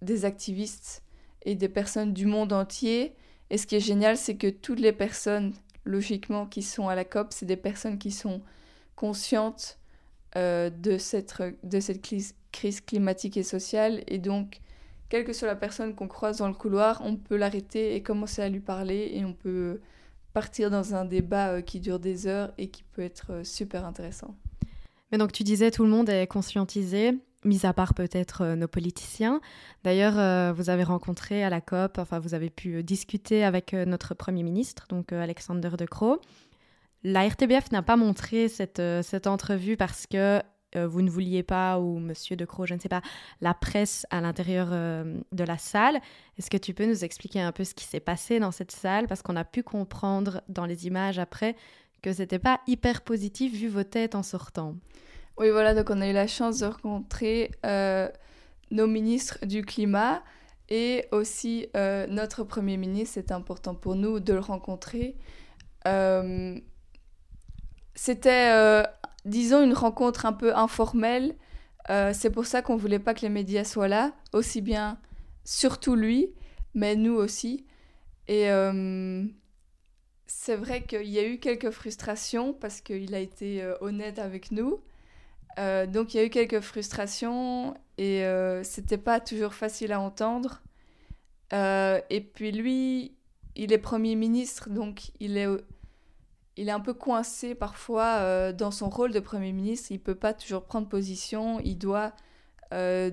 [0.00, 1.02] des activistes
[1.42, 3.14] et des personnes du monde entier.
[3.50, 5.52] Et ce qui est génial c'est que toutes les personnes
[5.88, 8.42] logiquement, qui sont à la COP, c'est des personnes qui sont
[8.94, 9.78] consciente
[10.36, 14.04] de cette, de cette crise climatique et sociale.
[14.06, 14.60] Et donc,
[15.08, 18.42] quelle que soit la personne qu'on croise dans le couloir, on peut l'arrêter et commencer
[18.42, 19.80] à lui parler et on peut
[20.34, 23.86] partir dans un débat euh, qui dure des heures et qui peut être euh, super
[23.86, 24.36] intéressant.
[25.10, 28.68] Mais donc tu disais tout le monde est conscientisé, mis à part peut-être euh, nos
[28.68, 29.40] politiciens.
[29.84, 34.42] D'ailleurs, vous avez rencontré à la COP, enfin vous avez pu discuter avec notre Premier
[34.42, 36.20] ministre, donc Alexander De Croo.
[37.04, 40.42] La RTBF n'a pas montré cette, cette entrevue parce que
[40.76, 43.02] euh, vous ne vouliez pas, ou Monsieur De Croo, je ne sais pas,
[43.40, 46.00] la presse à l'intérieur euh, de la salle.
[46.38, 49.06] Est-ce que tu peux nous expliquer un peu ce qui s'est passé dans cette salle?
[49.06, 51.56] Parce qu'on a pu comprendre dans les images après
[52.02, 54.76] que c'était pas hyper positif vu vos têtes en sortant.
[55.38, 58.08] Oui, voilà, donc on a eu la chance de rencontrer euh,
[58.70, 60.22] nos ministres du climat
[60.68, 63.14] et aussi notre Premier ministre.
[63.14, 65.16] C'est important pour nous de le rencontrer.
[67.94, 68.84] C'était
[69.28, 71.36] disons, une rencontre un peu informelle.
[71.90, 74.98] Euh, c'est pour ça qu'on voulait pas que les médias soient là, aussi bien,
[75.44, 76.34] surtout lui,
[76.74, 77.66] mais nous aussi.
[78.26, 79.24] Et euh,
[80.26, 84.50] c'est vrai qu'il y a eu quelques frustrations parce qu'il a été euh, honnête avec
[84.50, 84.80] nous.
[85.86, 88.24] Donc il y a eu quelques frustrations et
[88.62, 90.62] c'était pas toujours facile à entendre.
[91.52, 93.16] et puis lui,
[93.56, 95.48] il est Premier ministre, donc il est
[96.58, 99.92] il est un peu coincé parfois euh, dans son rôle de Premier ministre.
[99.92, 101.60] Il peut pas toujours prendre position.
[101.60, 102.12] Il doit
[102.74, 103.12] euh,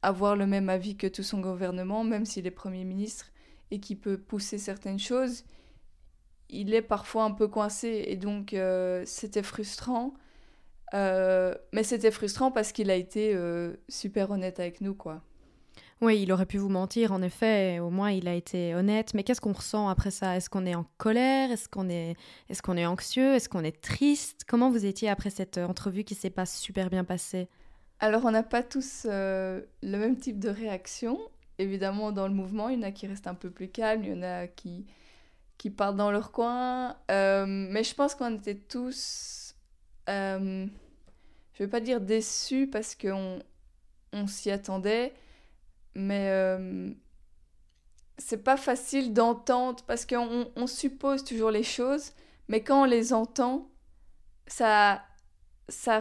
[0.00, 3.26] avoir le même avis que tout son gouvernement, même s'il est Premier ministre
[3.70, 5.44] et qu'il peut pousser certaines choses.
[6.48, 10.14] Il est parfois un peu coincé et donc euh, c'était frustrant.
[10.92, 13.38] Mais c'était frustrant parce qu'il a été
[13.88, 15.22] super honnête avec nous, quoi.
[16.02, 17.78] Oui, il aurait pu vous mentir, en effet.
[17.78, 19.14] Au moins, il a été honnête.
[19.14, 20.36] Mais qu'est-ce qu'on ressent après ça?
[20.36, 21.50] Est-ce qu'on est en colère?
[21.50, 22.16] Est-ce qu'on est,
[22.50, 23.34] est, qu'on est anxieux?
[23.34, 24.42] Est-ce qu'on est triste?
[24.46, 27.48] Comment vous étiez après cette entrevue qui s'est pas super bien passée?
[27.98, 31.18] Alors, on n'a pas tous euh, le même type de réaction.
[31.58, 34.10] Évidemment, dans le mouvement, il y en a qui restent un peu plus calmes, il
[34.10, 34.84] y en a qui,
[35.56, 36.94] qui partent dans leur coin.
[37.10, 39.45] Euh, mais je pense qu'on était tous,
[40.08, 40.66] euh,
[41.54, 43.38] je ne vais pas dire déçus parce qu'on
[44.12, 45.12] on, s'y attendait
[45.94, 46.90] mais euh,
[48.18, 52.12] c'est pas facile d'entendre parce qu'on on suppose toujours les choses,
[52.48, 53.68] mais quand on les entend,
[54.46, 55.02] ça,
[55.68, 56.00] ça,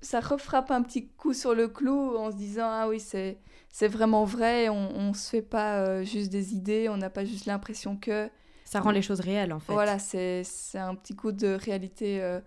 [0.00, 3.38] ça refrappe un petit coup sur le clou en se disant Ah oui, c'est,
[3.70, 7.24] c'est vraiment vrai, on, on se fait pas euh, juste des idées, on n'a pas
[7.24, 8.28] juste l'impression que.
[8.64, 9.72] Ça rend les choses réelles en fait.
[9.72, 12.22] Voilà, c'est, c'est un petit coup de réalité.
[12.22, 12.40] Euh,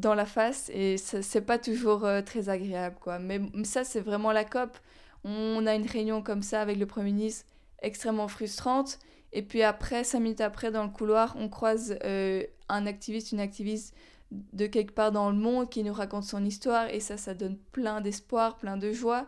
[0.00, 4.44] dans la face et c'est pas toujours très agréable quoi mais ça c'est vraiment la
[4.44, 4.76] COP
[5.24, 7.46] on a une réunion comme ça avec le Premier ministre
[7.82, 8.98] extrêmement frustrante.
[9.32, 13.40] Et puis après, cinq minutes après, dans le couloir, on croise euh, un activiste, une
[13.40, 13.94] activiste
[14.30, 16.88] de quelque part dans le monde qui nous raconte son histoire.
[16.90, 19.26] Et ça, ça donne plein d'espoir, plein de joie.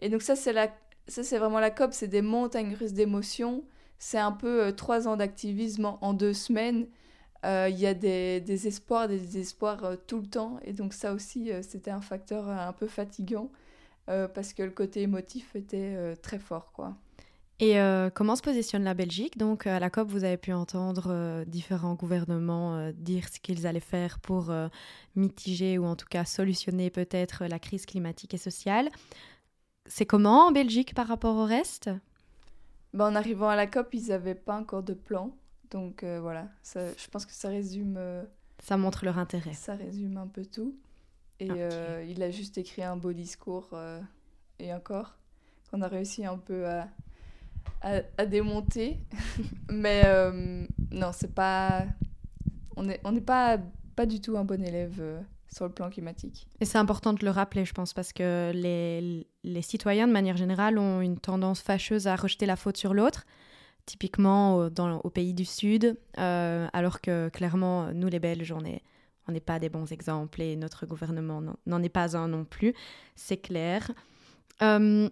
[0.00, 0.68] Et donc ça, c'est la...
[1.08, 3.64] ça, c'est vraiment la COP, c'est des montagnes russes d'émotions.
[3.98, 6.86] C'est un peu euh, trois ans d'activisme en, deux semaines.
[7.44, 10.58] Euh, il y a des, des espoirs, des désespoirs tout le temps.
[10.64, 13.50] Et donc ça aussi, c'était un facteur un peu fatigant.
[14.10, 16.94] Euh, parce que le côté émotif était euh, très fort, quoi.
[17.60, 19.38] Et euh, comment se positionne la Belgique?
[19.38, 24.18] Donc à la COP, vous avez pu entendre différents gouvernements dire ce qu'ils allaient faire
[24.18, 24.52] pour
[25.14, 28.90] mitiger ou en tout cas solutionner peut-être la crise climatique et sociale.
[29.86, 31.90] C'est comment en Belgique par rapport au reste?
[32.92, 35.30] Ben, En arrivant à la COP, ils n'avaient pas encore de plan.
[35.70, 37.98] Donc voilà, je pense que ça résume...
[38.60, 39.52] ça montre leur intérêt.
[39.52, 40.76] Ça résume un peu tout.
[41.40, 44.00] Et euh, il a juste écrit un beau discours, euh,
[44.58, 45.16] et encore,
[45.70, 46.88] qu'on a réussi un peu à,
[47.82, 48.98] à, démonter.
[49.70, 51.84] Mais euh, non, c'est pas.
[52.76, 53.58] On n'est on pas,
[53.96, 55.02] pas du tout un bon élève
[55.52, 56.48] sur le plan climatique.
[56.60, 60.36] Et c'est important de le rappeler, je pense, parce que les, les, citoyens, de manière
[60.36, 63.26] générale, ont une tendance fâcheuse à rejeter la faute sur l'autre,
[63.86, 68.82] typiquement dans, au pays du Sud, alors que clairement, nous les Belges, on est
[69.28, 72.74] on n'est pas des bons exemples et notre gouvernement n'en est pas un non plus,
[73.16, 73.90] c'est clair.
[74.62, 75.08] Euh,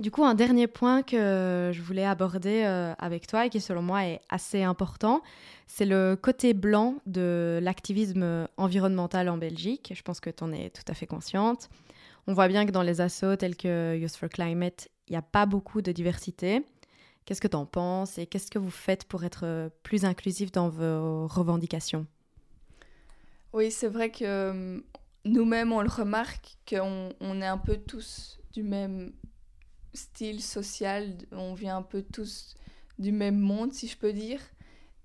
[0.00, 3.82] du coup, un dernier point que je voulais aborder euh, avec toi et qui selon
[3.82, 5.22] moi est assez important,
[5.66, 9.92] c'est le côté blanc de l'activisme environnemental en Belgique.
[9.94, 11.68] Je pense que tu en es tout à fait consciente.
[12.26, 15.22] On voit bien que dans les assos tels que Youth for Climate, il n'y a
[15.22, 16.64] pas beaucoup de diversité.
[17.24, 20.68] Qu'est-ce que tu en penses et qu'est-ce que vous faites pour être plus inclusif dans
[20.68, 22.06] vos revendications?
[23.52, 24.80] Oui, c'est vrai que euh,
[25.26, 29.12] nous-mêmes, on le remarque, qu'on on est un peu tous du même
[29.92, 32.54] style social, on vient un peu tous
[32.98, 34.40] du même monde, si je peux dire.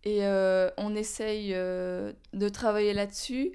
[0.06, 3.52] Et euh, on essaye euh, de travailler là-dessus.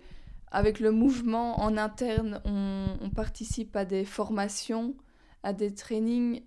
[0.51, 4.95] avec le mouvement en interne, on, participe à des formations,
[5.43, 6.43] à des trainings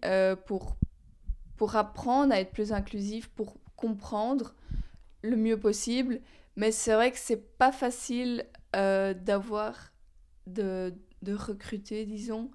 [0.45, 0.77] pour,
[1.57, 4.55] pour apprendre à être plus inclusif, pour comprendre
[5.21, 6.21] le mieux possible.
[6.55, 9.93] Mais c'est vrai que c'est pas facile d'avoir,
[10.47, 12.51] de, de recruter, disons,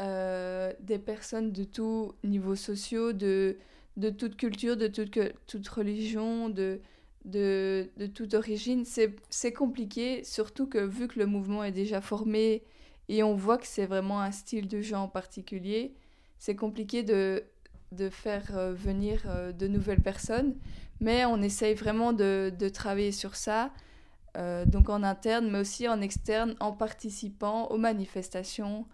[0.00, 3.56] euh, des personnes de tous niveaux sociaux, de,
[3.96, 6.80] de toute culture, de toute, toute religion, de,
[7.24, 8.84] de, de toute origine.
[8.84, 12.62] C'est compliqué, surtout que vu que le mouvement est déjà formé
[13.08, 15.94] et on voit que c'est vraiment un style de jeu en particulier,
[16.38, 17.44] c'est compliqué de,
[17.92, 20.54] de faire euh, venir euh, de nouvelles personnes.
[21.00, 23.70] Mais on essaye vraiment de, de travailler sur ça.
[24.66, 28.86] donc en interne, mais aussi en externe, en participant aux manifestations,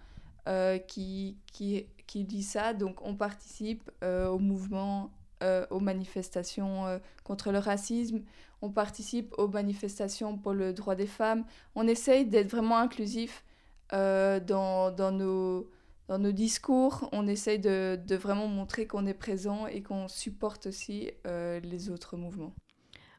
[0.48, 2.72] euh, qui, qui, qui, dit ça.
[2.72, 5.10] Donc on participe euh, au mouvement,
[5.42, 8.22] euh, aux manifestations contre le racisme,
[8.62, 11.44] on participe aux manifestations pour le droit des femmes.
[11.74, 13.44] On essaye d'être vraiment inclusif
[13.90, 15.68] dans, dans, nos,
[16.08, 17.08] dans nos discours.
[17.12, 22.52] On essaye de, vraiment montrer qu'on est présent et qu'on supporte aussi les autres mouvements.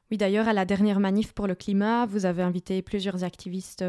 [0.09, 3.83] Oui, d'ailleurs, à la dernière manif pour le climat, vous avez invité plusieurs activistes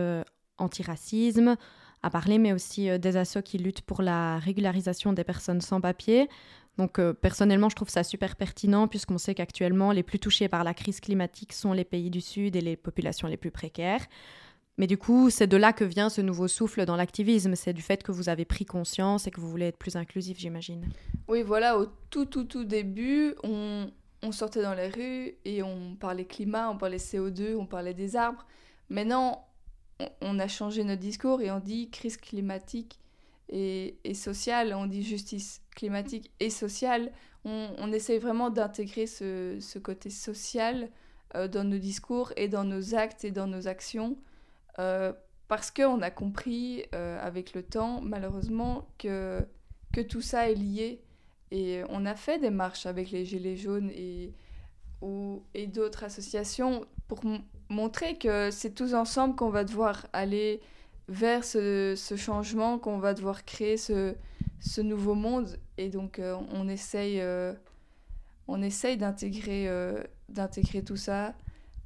[0.58, 1.56] antiracisme,
[2.02, 5.80] à parler, mais aussi euh, des assos qui luttent pour la régularisation des personnes sans
[5.80, 6.28] papier.
[6.76, 10.62] Donc euh, personnellement, je trouve ça super pertinent puisqu'on sait qu'actuellement, les plus touchés par
[10.62, 14.06] la crise climatique sont les pays du Sud et les populations les plus précaires.
[14.78, 17.56] Mais du coup, c'est de là que vient ce nouveau souffle dans l'activisme.
[17.56, 20.38] C'est du fait que vous avez pris conscience et que vous voulez être plus inclusif,
[20.38, 20.88] j'imagine.
[21.26, 23.90] Oui, voilà, au tout, tout, tout début, on,
[24.22, 28.14] on sortait dans les rues et on parlait climat, on parlait CO2, on parlait des
[28.14, 28.46] arbres.
[28.88, 29.48] Maintenant,
[30.20, 33.00] on a changé notre discours et on dit crise climatique
[33.48, 37.10] et, sociale, on dit justice climatique et sociale.
[37.44, 40.88] On, on essaye vraiment d'intégrer ce, côté social
[41.34, 44.16] euh, dans nos discours et dans nos actes et dans nos actions
[44.78, 45.12] euh,
[45.48, 49.40] parce qu'on a compris euh, avec le temps, malheureusement, que,
[49.92, 51.02] que tout ça est lié.
[51.50, 54.34] Et on a fait des marches avec les Gilets jaunes et,
[55.54, 57.22] et d'autres associations pour
[57.70, 60.60] montrer que c'est tous ensemble qu'on va devoir aller
[61.08, 64.14] vers ce, changement, qu'on va devoir créer ce,
[64.60, 65.58] ce, nouveau monde.
[65.78, 67.22] Et donc, euh, on essaye,
[68.46, 69.70] on essaye d'intégrer,
[70.28, 71.34] d'intégrer tout ça.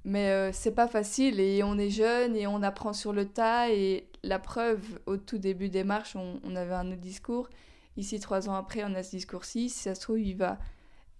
[0.04, 3.70] Mais c'est pas facile et on est jeune et on apprend sur le tas.
[3.70, 7.48] Et la preuve, au tout début des marches, on, on avait un autre discours.
[7.96, 9.68] Ici, trois ans après, on a ce discours-ci.
[9.68, 10.58] Si ça se trouve, il va,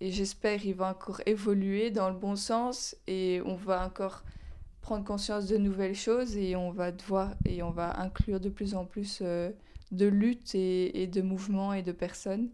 [0.02, 4.24] et j'espère, il va encore évoluer dans le bon sens et on va encore
[4.80, 8.74] prendre conscience de nouvelles choses et on va devoir et on va inclure de plus
[8.74, 9.52] en plus euh,
[9.92, 12.50] de luttes et, de mouvements et de personnes.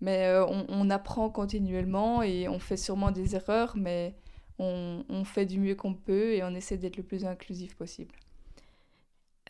[0.00, 4.16] Mais euh, on, apprend continuellement et on fait sûrement des erreurs, mais
[4.58, 8.14] on, fait du mieux qu'on peut et on essaie d'être le plus inclusif possible.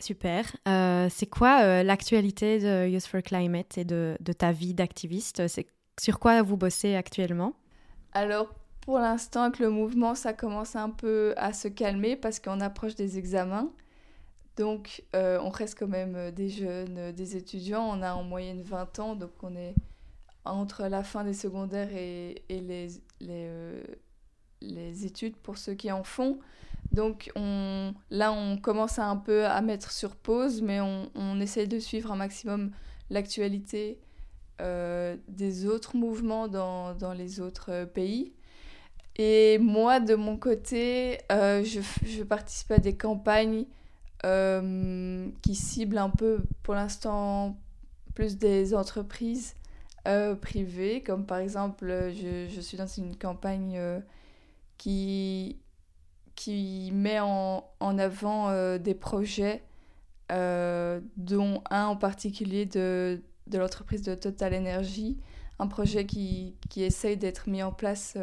[0.01, 0.45] Super.
[0.69, 5.49] Euh, c'est quoi l'actualité de Youth for Climate et de, de ta vie d'activiste?
[5.49, 5.67] C'est
[5.99, 7.55] sur quoi vous bossez actuellement?
[8.13, 8.55] Alors,
[8.89, 12.95] pour l'instant, avec le mouvement, ça commence un peu à se calmer parce qu'on approche
[12.95, 13.71] des examens.
[14.57, 17.85] Donc, euh, on reste quand même euh, des jeunes, euh, des étudiants.
[17.85, 19.75] On a en moyenne 20 ans, donc on est
[20.45, 22.89] entre la fin des secondaires et, les,
[23.21, 23.51] les,
[24.61, 26.39] études pour ceux qui en font.
[26.93, 31.69] Donc on, là, on commence un peu à mettre sur pause, mais on, on essaye
[31.69, 32.71] de suivre un maximum
[33.11, 33.99] l'actualité
[35.29, 38.33] des autres mouvements dans, dans les autres pays.
[39.19, 43.67] Et moi, de mon côté, euh, je, je, participe à des campagnes
[44.25, 47.59] euh, qui ciblent un peu, pour l'instant,
[48.15, 49.55] plus des entreprises
[50.07, 53.81] euh, privées, comme par exemple, je, je, suis dans une campagne
[54.79, 55.59] qui,
[56.35, 59.63] qui met en, en avant des projets,
[60.31, 65.19] dont un en particulier de, de l'entreprise de Total Energy,
[65.59, 68.17] un projet qui, qui essaye d'être mis en place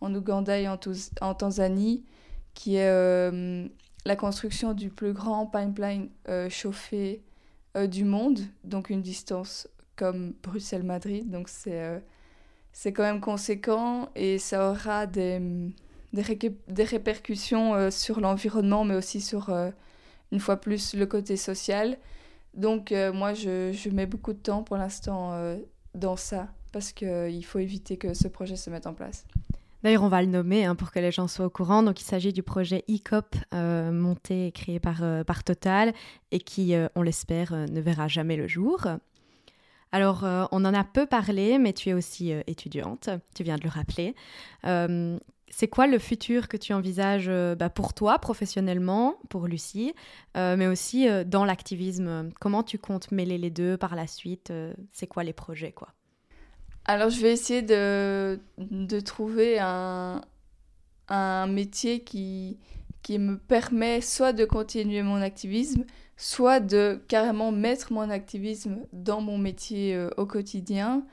[0.00, 0.78] en Ouganda et en,
[1.20, 2.04] en Tanzanie,
[2.54, 3.68] qui est euh,
[4.04, 7.22] la construction du plus grand pipeline euh, chauffé
[7.76, 11.30] euh, du monde, donc une distance comme Bruxelles-Madrid.
[11.30, 12.02] Donc c'est
[12.72, 15.40] c'est quand même conséquent et ça aura des,
[16.12, 19.50] des, répercussions sur l'environnement, mais aussi sur,
[20.32, 21.98] une fois plus, le côté social.
[22.54, 25.38] Donc moi, je, je, mets beaucoup de temps pour l'instant
[25.94, 29.26] dans ça, parce qu'il faut éviter que ce projet se mette en place.
[29.84, 31.82] D'ailleurs, on va le nommer hein, pour que les gens soient au courant.
[31.82, 35.92] Donc, il s'agit du projet ECOP euh, monté et créé par, euh, par Total
[36.32, 38.86] et qui, euh, on l'espère, ne verra jamais le jour.
[39.90, 43.70] Alors, on en a peu parlé, mais tu es aussi étudiante, tu viens de le
[43.70, 44.14] rappeler.
[45.50, 49.94] C'est quoi le futur que tu envisages bah, pour toi professionnellement, pour Lucie,
[50.34, 52.30] mais aussi dans l'activisme?
[52.40, 54.52] Comment tu comptes mêler les deux par la suite?
[54.92, 55.88] C'est quoi les projets quoi?
[56.84, 60.22] Alors je vais essayer de, de trouver un,
[61.08, 62.58] un métier qui,
[63.02, 65.84] qui me permet soit de continuer mon activisme,
[66.16, 71.04] soit de carrément mettre mon activisme dans mon métier euh, au quotidien.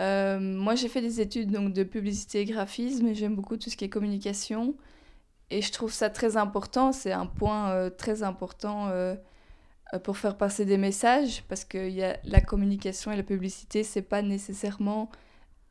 [0.00, 3.70] Euh, moi, j'ai fait des études donc, de publicité et graphisme et j'aime beaucoup tout
[3.70, 4.74] ce qui est communication.
[5.50, 8.90] Et je trouve ça très important, c'est un point euh, très important
[10.04, 14.00] pour faire passer des messages parce que y a la communication et la publicité, c'est
[14.02, 15.10] pas nécessairement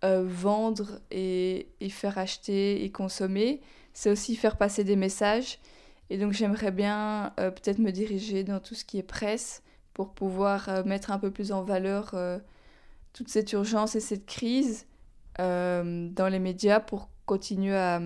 [0.04, 3.62] vendre et, faire acheter et consommer,
[3.94, 5.60] c'est aussi faire passer des messages.
[6.12, 9.64] Et donc j'aimerais bien euh, peut-être me diriger dans tout ce qui est presse
[9.94, 12.38] pour pouvoir euh, mettre un peu plus en valeur euh,
[13.14, 14.86] toute cette urgence et cette crise
[15.38, 18.00] dans les médias pour continuer à,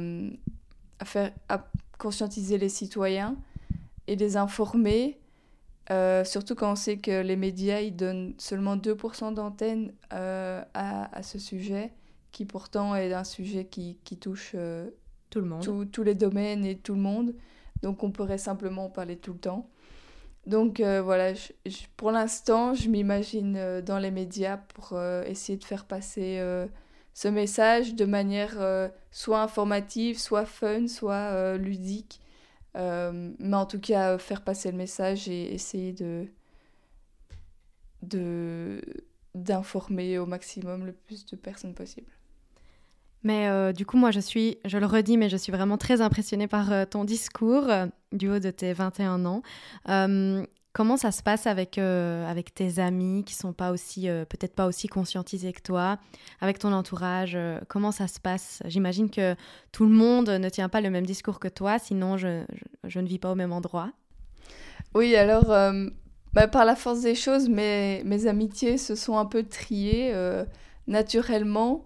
[0.99, 3.35] à, faire, à conscientiser les citoyens
[4.07, 5.19] et les informer.
[6.23, 11.39] surtout quand on sait que les médias ils donnent seulement 2% d'antenne à, à, ce
[11.39, 11.91] sujet,
[12.31, 14.55] qui pourtant est un sujet qui, qui touche
[15.29, 15.91] tout le monde.
[15.91, 17.33] tous les domaines et tout le monde.
[17.81, 19.69] Donc on pourrait simplement en parler tout le temps.
[20.45, 21.33] Donc euh, voilà,
[21.97, 26.39] pour l'instant, je m'imagine euh, dans les médias pour euh, essayer de faire passer
[27.13, 28.57] ce message de manière
[29.11, 32.19] soit informative, soit fun, soit ludique.
[32.75, 35.95] mais en tout cas, faire passer le message et essayer
[39.33, 42.11] d'informer au maximum le plus de personnes possible.
[43.25, 45.99] Mais euh, du coup, moi, je suis, je le redis, mais je suis vraiment très
[45.99, 49.41] impressionnée par euh, ton discours euh, du haut de tes 21 ans.
[50.73, 54.87] comment ça se passe avec, avec tes amis qui sont pas aussi, peut-être pas aussi
[54.87, 55.97] conscientisés que toi,
[56.39, 57.37] avec ton entourage
[57.69, 58.61] Comment ça se passe?
[58.65, 59.35] J'imagine que
[59.71, 62.43] tout le monde ne tient pas le même discours que toi, sinon je,
[62.83, 63.89] je, ne vis pas au même endroit.
[64.93, 65.45] Oui, alors,
[66.33, 70.13] bah, par la force des choses, mes, mes amitiés se sont un peu triées
[70.87, 71.85] naturellement.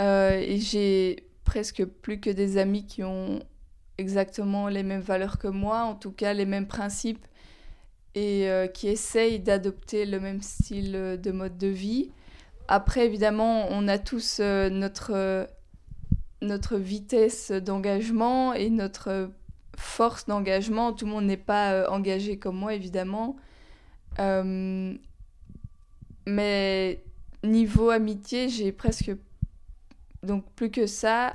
[0.00, 3.40] Euh, et j'ai presque plus que des amis qui ont
[3.98, 7.26] exactement les mêmes valeurs que moi, en tout cas les mêmes principes,
[8.14, 12.10] et euh, qui essayent d'adopter le même style de mode de vie.
[12.68, 15.48] Après, évidemment, on a tous euh, notre,
[16.40, 19.30] notre vitesse d'engagement et notre
[19.76, 20.92] force d'engagement.
[20.92, 23.36] Tout le monde n'est pas engagé comme moi, évidemment.
[26.26, 27.02] mais
[27.44, 29.12] niveau amitié, j'ai presque
[30.22, 31.34] donc plus que ça,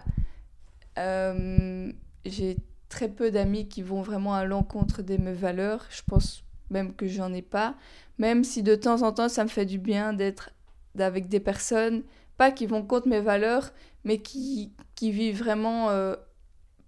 [0.97, 1.91] euh,
[2.25, 2.57] j'ai
[2.89, 5.85] très peu d'amis qui vont vraiment à l'encontre de mes valeurs.
[5.89, 7.75] Je pense même que j'en ai pas.
[8.17, 10.51] Même si de temps en temps, ça me fait du bien d'être
[10.97, 12.03] avec des personnes,
[12.37, 13.71] pas qui vont contre mes valeurs,
[14.03, 16.15] mais qui, qui vivent vraiment euh,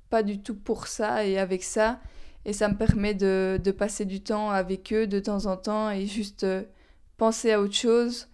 [0.10, 2.00] pas du tout pour ça et avec ça.
[2.46, 5.92] Et ça me permet de, de, passer du temps avec eux de temps en temps
[5.92, 6.64] et juste euh,
[7.18, 8.28] penser à autre chose.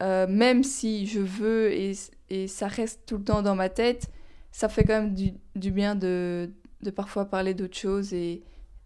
[0.00, 1.94] Même si je veux et
[2.30, 4.10] et ça reste tout le temps dans ma tête,
[4.52, 6.50] ça fait quand même du, du bien de,
[6.82, 8.42] de, parfois parler d'autres choses et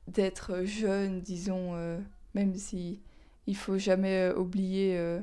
[0.09, 1.99] d'être jeune, disons, euh,
[2.35, 3.01] même si
[3.47, 5.21] il faut jamais euh, oublier euh,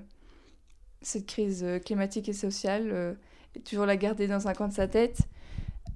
[1.02, 3.16] cette crise climatique et sociale,
[3.56, 5.20] et toujours la garder dans un coin de sa tête.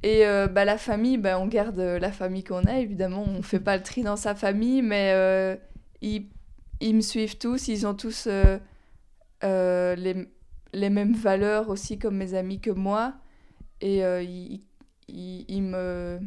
[0.02, 3.78] Et bah, la famille, bah, on garde la famille qu'on a, évidemment, on fait pas
[3.78, 5.58] le tri dans sa famille, mais
[6.02, 6.28] ils,
[6.80, 8.28] ils, me suivent tous, ils ont tous
[9.44, 10.28] les,
[10.74, 13.14] les mêmes valeurs aussi comme mes amis que moi.
[13.82, 14.62] Et euh, ils,
[15.08, 16.20] ils, me,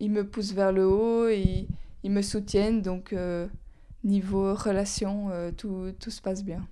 [0.00, 1.66] ils me poussent vers le haut et
[2.02, 2.82] ils me soutiennent.
[2.82, 3.48] Donc, euh,
[4.04, 6.66] niveau relation, euh, tout, tout, se passe bien.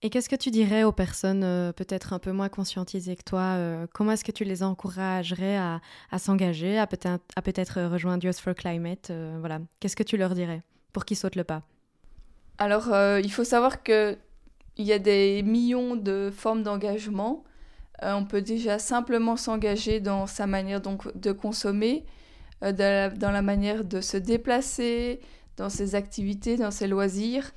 [0.00, 3.58] Et qu'est-ce que tu dirais aux personnes peut-être un peu moins conscientisées que toi
[3.92, 5.80] Comment est-ce que tu les encouragerais à,
[6.12, 9.10] à s'engager, à peut-être, à peut-être rejoindre Youth for Climate
[9.40, 9.58] voilà.
[9.80, 10.62] Qu'est-ce que tu leur dirais
[10.92, 11.62] pour qu'ils sautent le pas?
[12.58, 14.16] Alors, il faut savoir que
[14.78, 17.44] il y a des millions de formes d'engagement.
[18.04, 22.04] Euh, on peut déjà simplement s'engager dans sa manière donc de consommer,
[22.62, 25.20] euh, dans la manière de se déplacer,
[25.56, 27.52] dans ses activités, dans ses loisirs.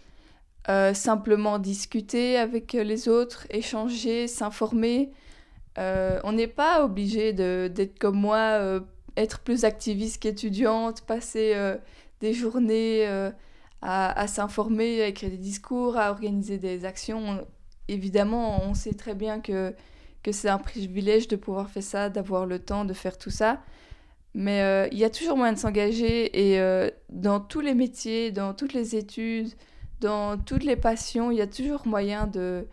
[0.69, 5.11] Euh, simplement discuter avec les autres, échanger, s'informer.
[5.77, 8.81] on n'est pas obligé d'être comme moi,
[9.17, 11.55] être plus activiste qu'étudiante, passer
[12.19, 13.31] des journées
[13.81, 17.45] à, s'informer, à écrire des discours, à organiser des actions.
[17.87, 19.73] Évidemment, on sait très bien que,
[20.23, 23.61] que c'est un privilège de pouvoir faire ça, d'avoir le temps de faire tout ça.
[24.33, 28.31] Mais euh, il y a toujours moyen de s'engager et euh, dans tous les métiers,
[28.31, 29.49] dans toutes les études,
[29.99, 32.67] dans toutes les passions, il y a toujours moyen de,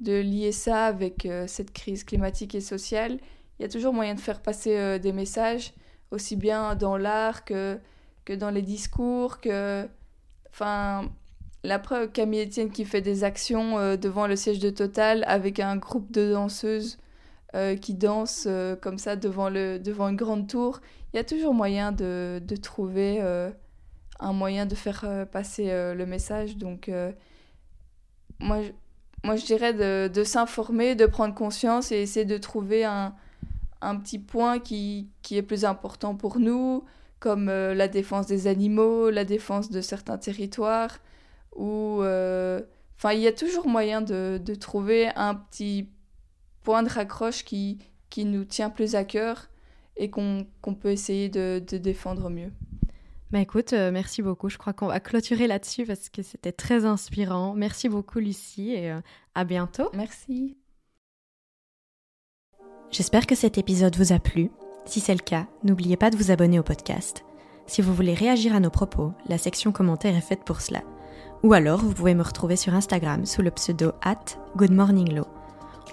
[0.00, 3.18] de lier ça avec euh, cette crise climatique et sociale
[3.58, 5.74] il y a toujours moyen de faire passer des messages,
[6.10, 7.78] aussi bien dans l'art que,
[8.24, 9.88] que dans les discours, que...
[10.54, 11.10] Enfin,
[11.64, 15.76] la preuve, Camille Etienne qui fait des actions devant le siège de Total avec un
[15.76, 16.98] groupe de danseuses
[17.80, 18.48] qui dansent
[18.80, 20.80] comme ça devant, le, devant une grande tour.
[21.12, 23.20] Il y a toujours moyen de, de trouver
[24.20, 26.56] un moyen de faire euh, passer euh, le message.
[26.56, 27.12] Donc, euh,
[28.38, 28.70] moi, je,
[29.22, 33.14] moi, je dirais de, de s'informer, de prendre conscience et essayer de trouver un,
[33.80, 36.84] un petit point qui, qui, est plus important pour nous,
[37.24, 40.98] comme la défense des animaux, la défense de certains territoires,
[41.56, 42.02] ou...
[42.96, 45.88] Enfin, il y a toujours moyen de, de, trouver un petit
[46.62, 47.78] point de raccroche qui,
[48.10, 49.48] qui nous tient plus à cœur
[49.96, 50.46] et qu'on
[50.80, 52.52] peut essayer de, de défendre mieux.
[53.30, 54.48] Bah écoute, euh, merci beaucoup.
[54.48, 57.54] Je crois qu'on va clôturer là-dessus parce que c'était très inspirant.
[57.54, 59.00] Merci beaucoup Lucie et euh,
[59.34, 59.90] à bientôt.
[59.92, 60.56] Merci.
[62.90, 64.50] J'espère que cet épisode vous a plu.
[64.86, 67.24] Si c'est le cas, n'oubliez pas de vous abonner au podcast.
[67.66, 70.82] Si vous voulez réagir à nos propos, la section commentaires est faite pour cela.
[71.42, 74.24] Ou alors, vous pouvez me retrouver sur Instagram sous le pseudo at
[74.56, 75.26] goodmorninglow.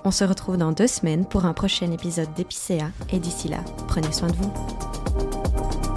[0.03, 4.11] On se retrouve dans deux semaines pour un prochain épisode d'Épicéa et d'ici là, prenez
[4.11, 5.90] soin de vous.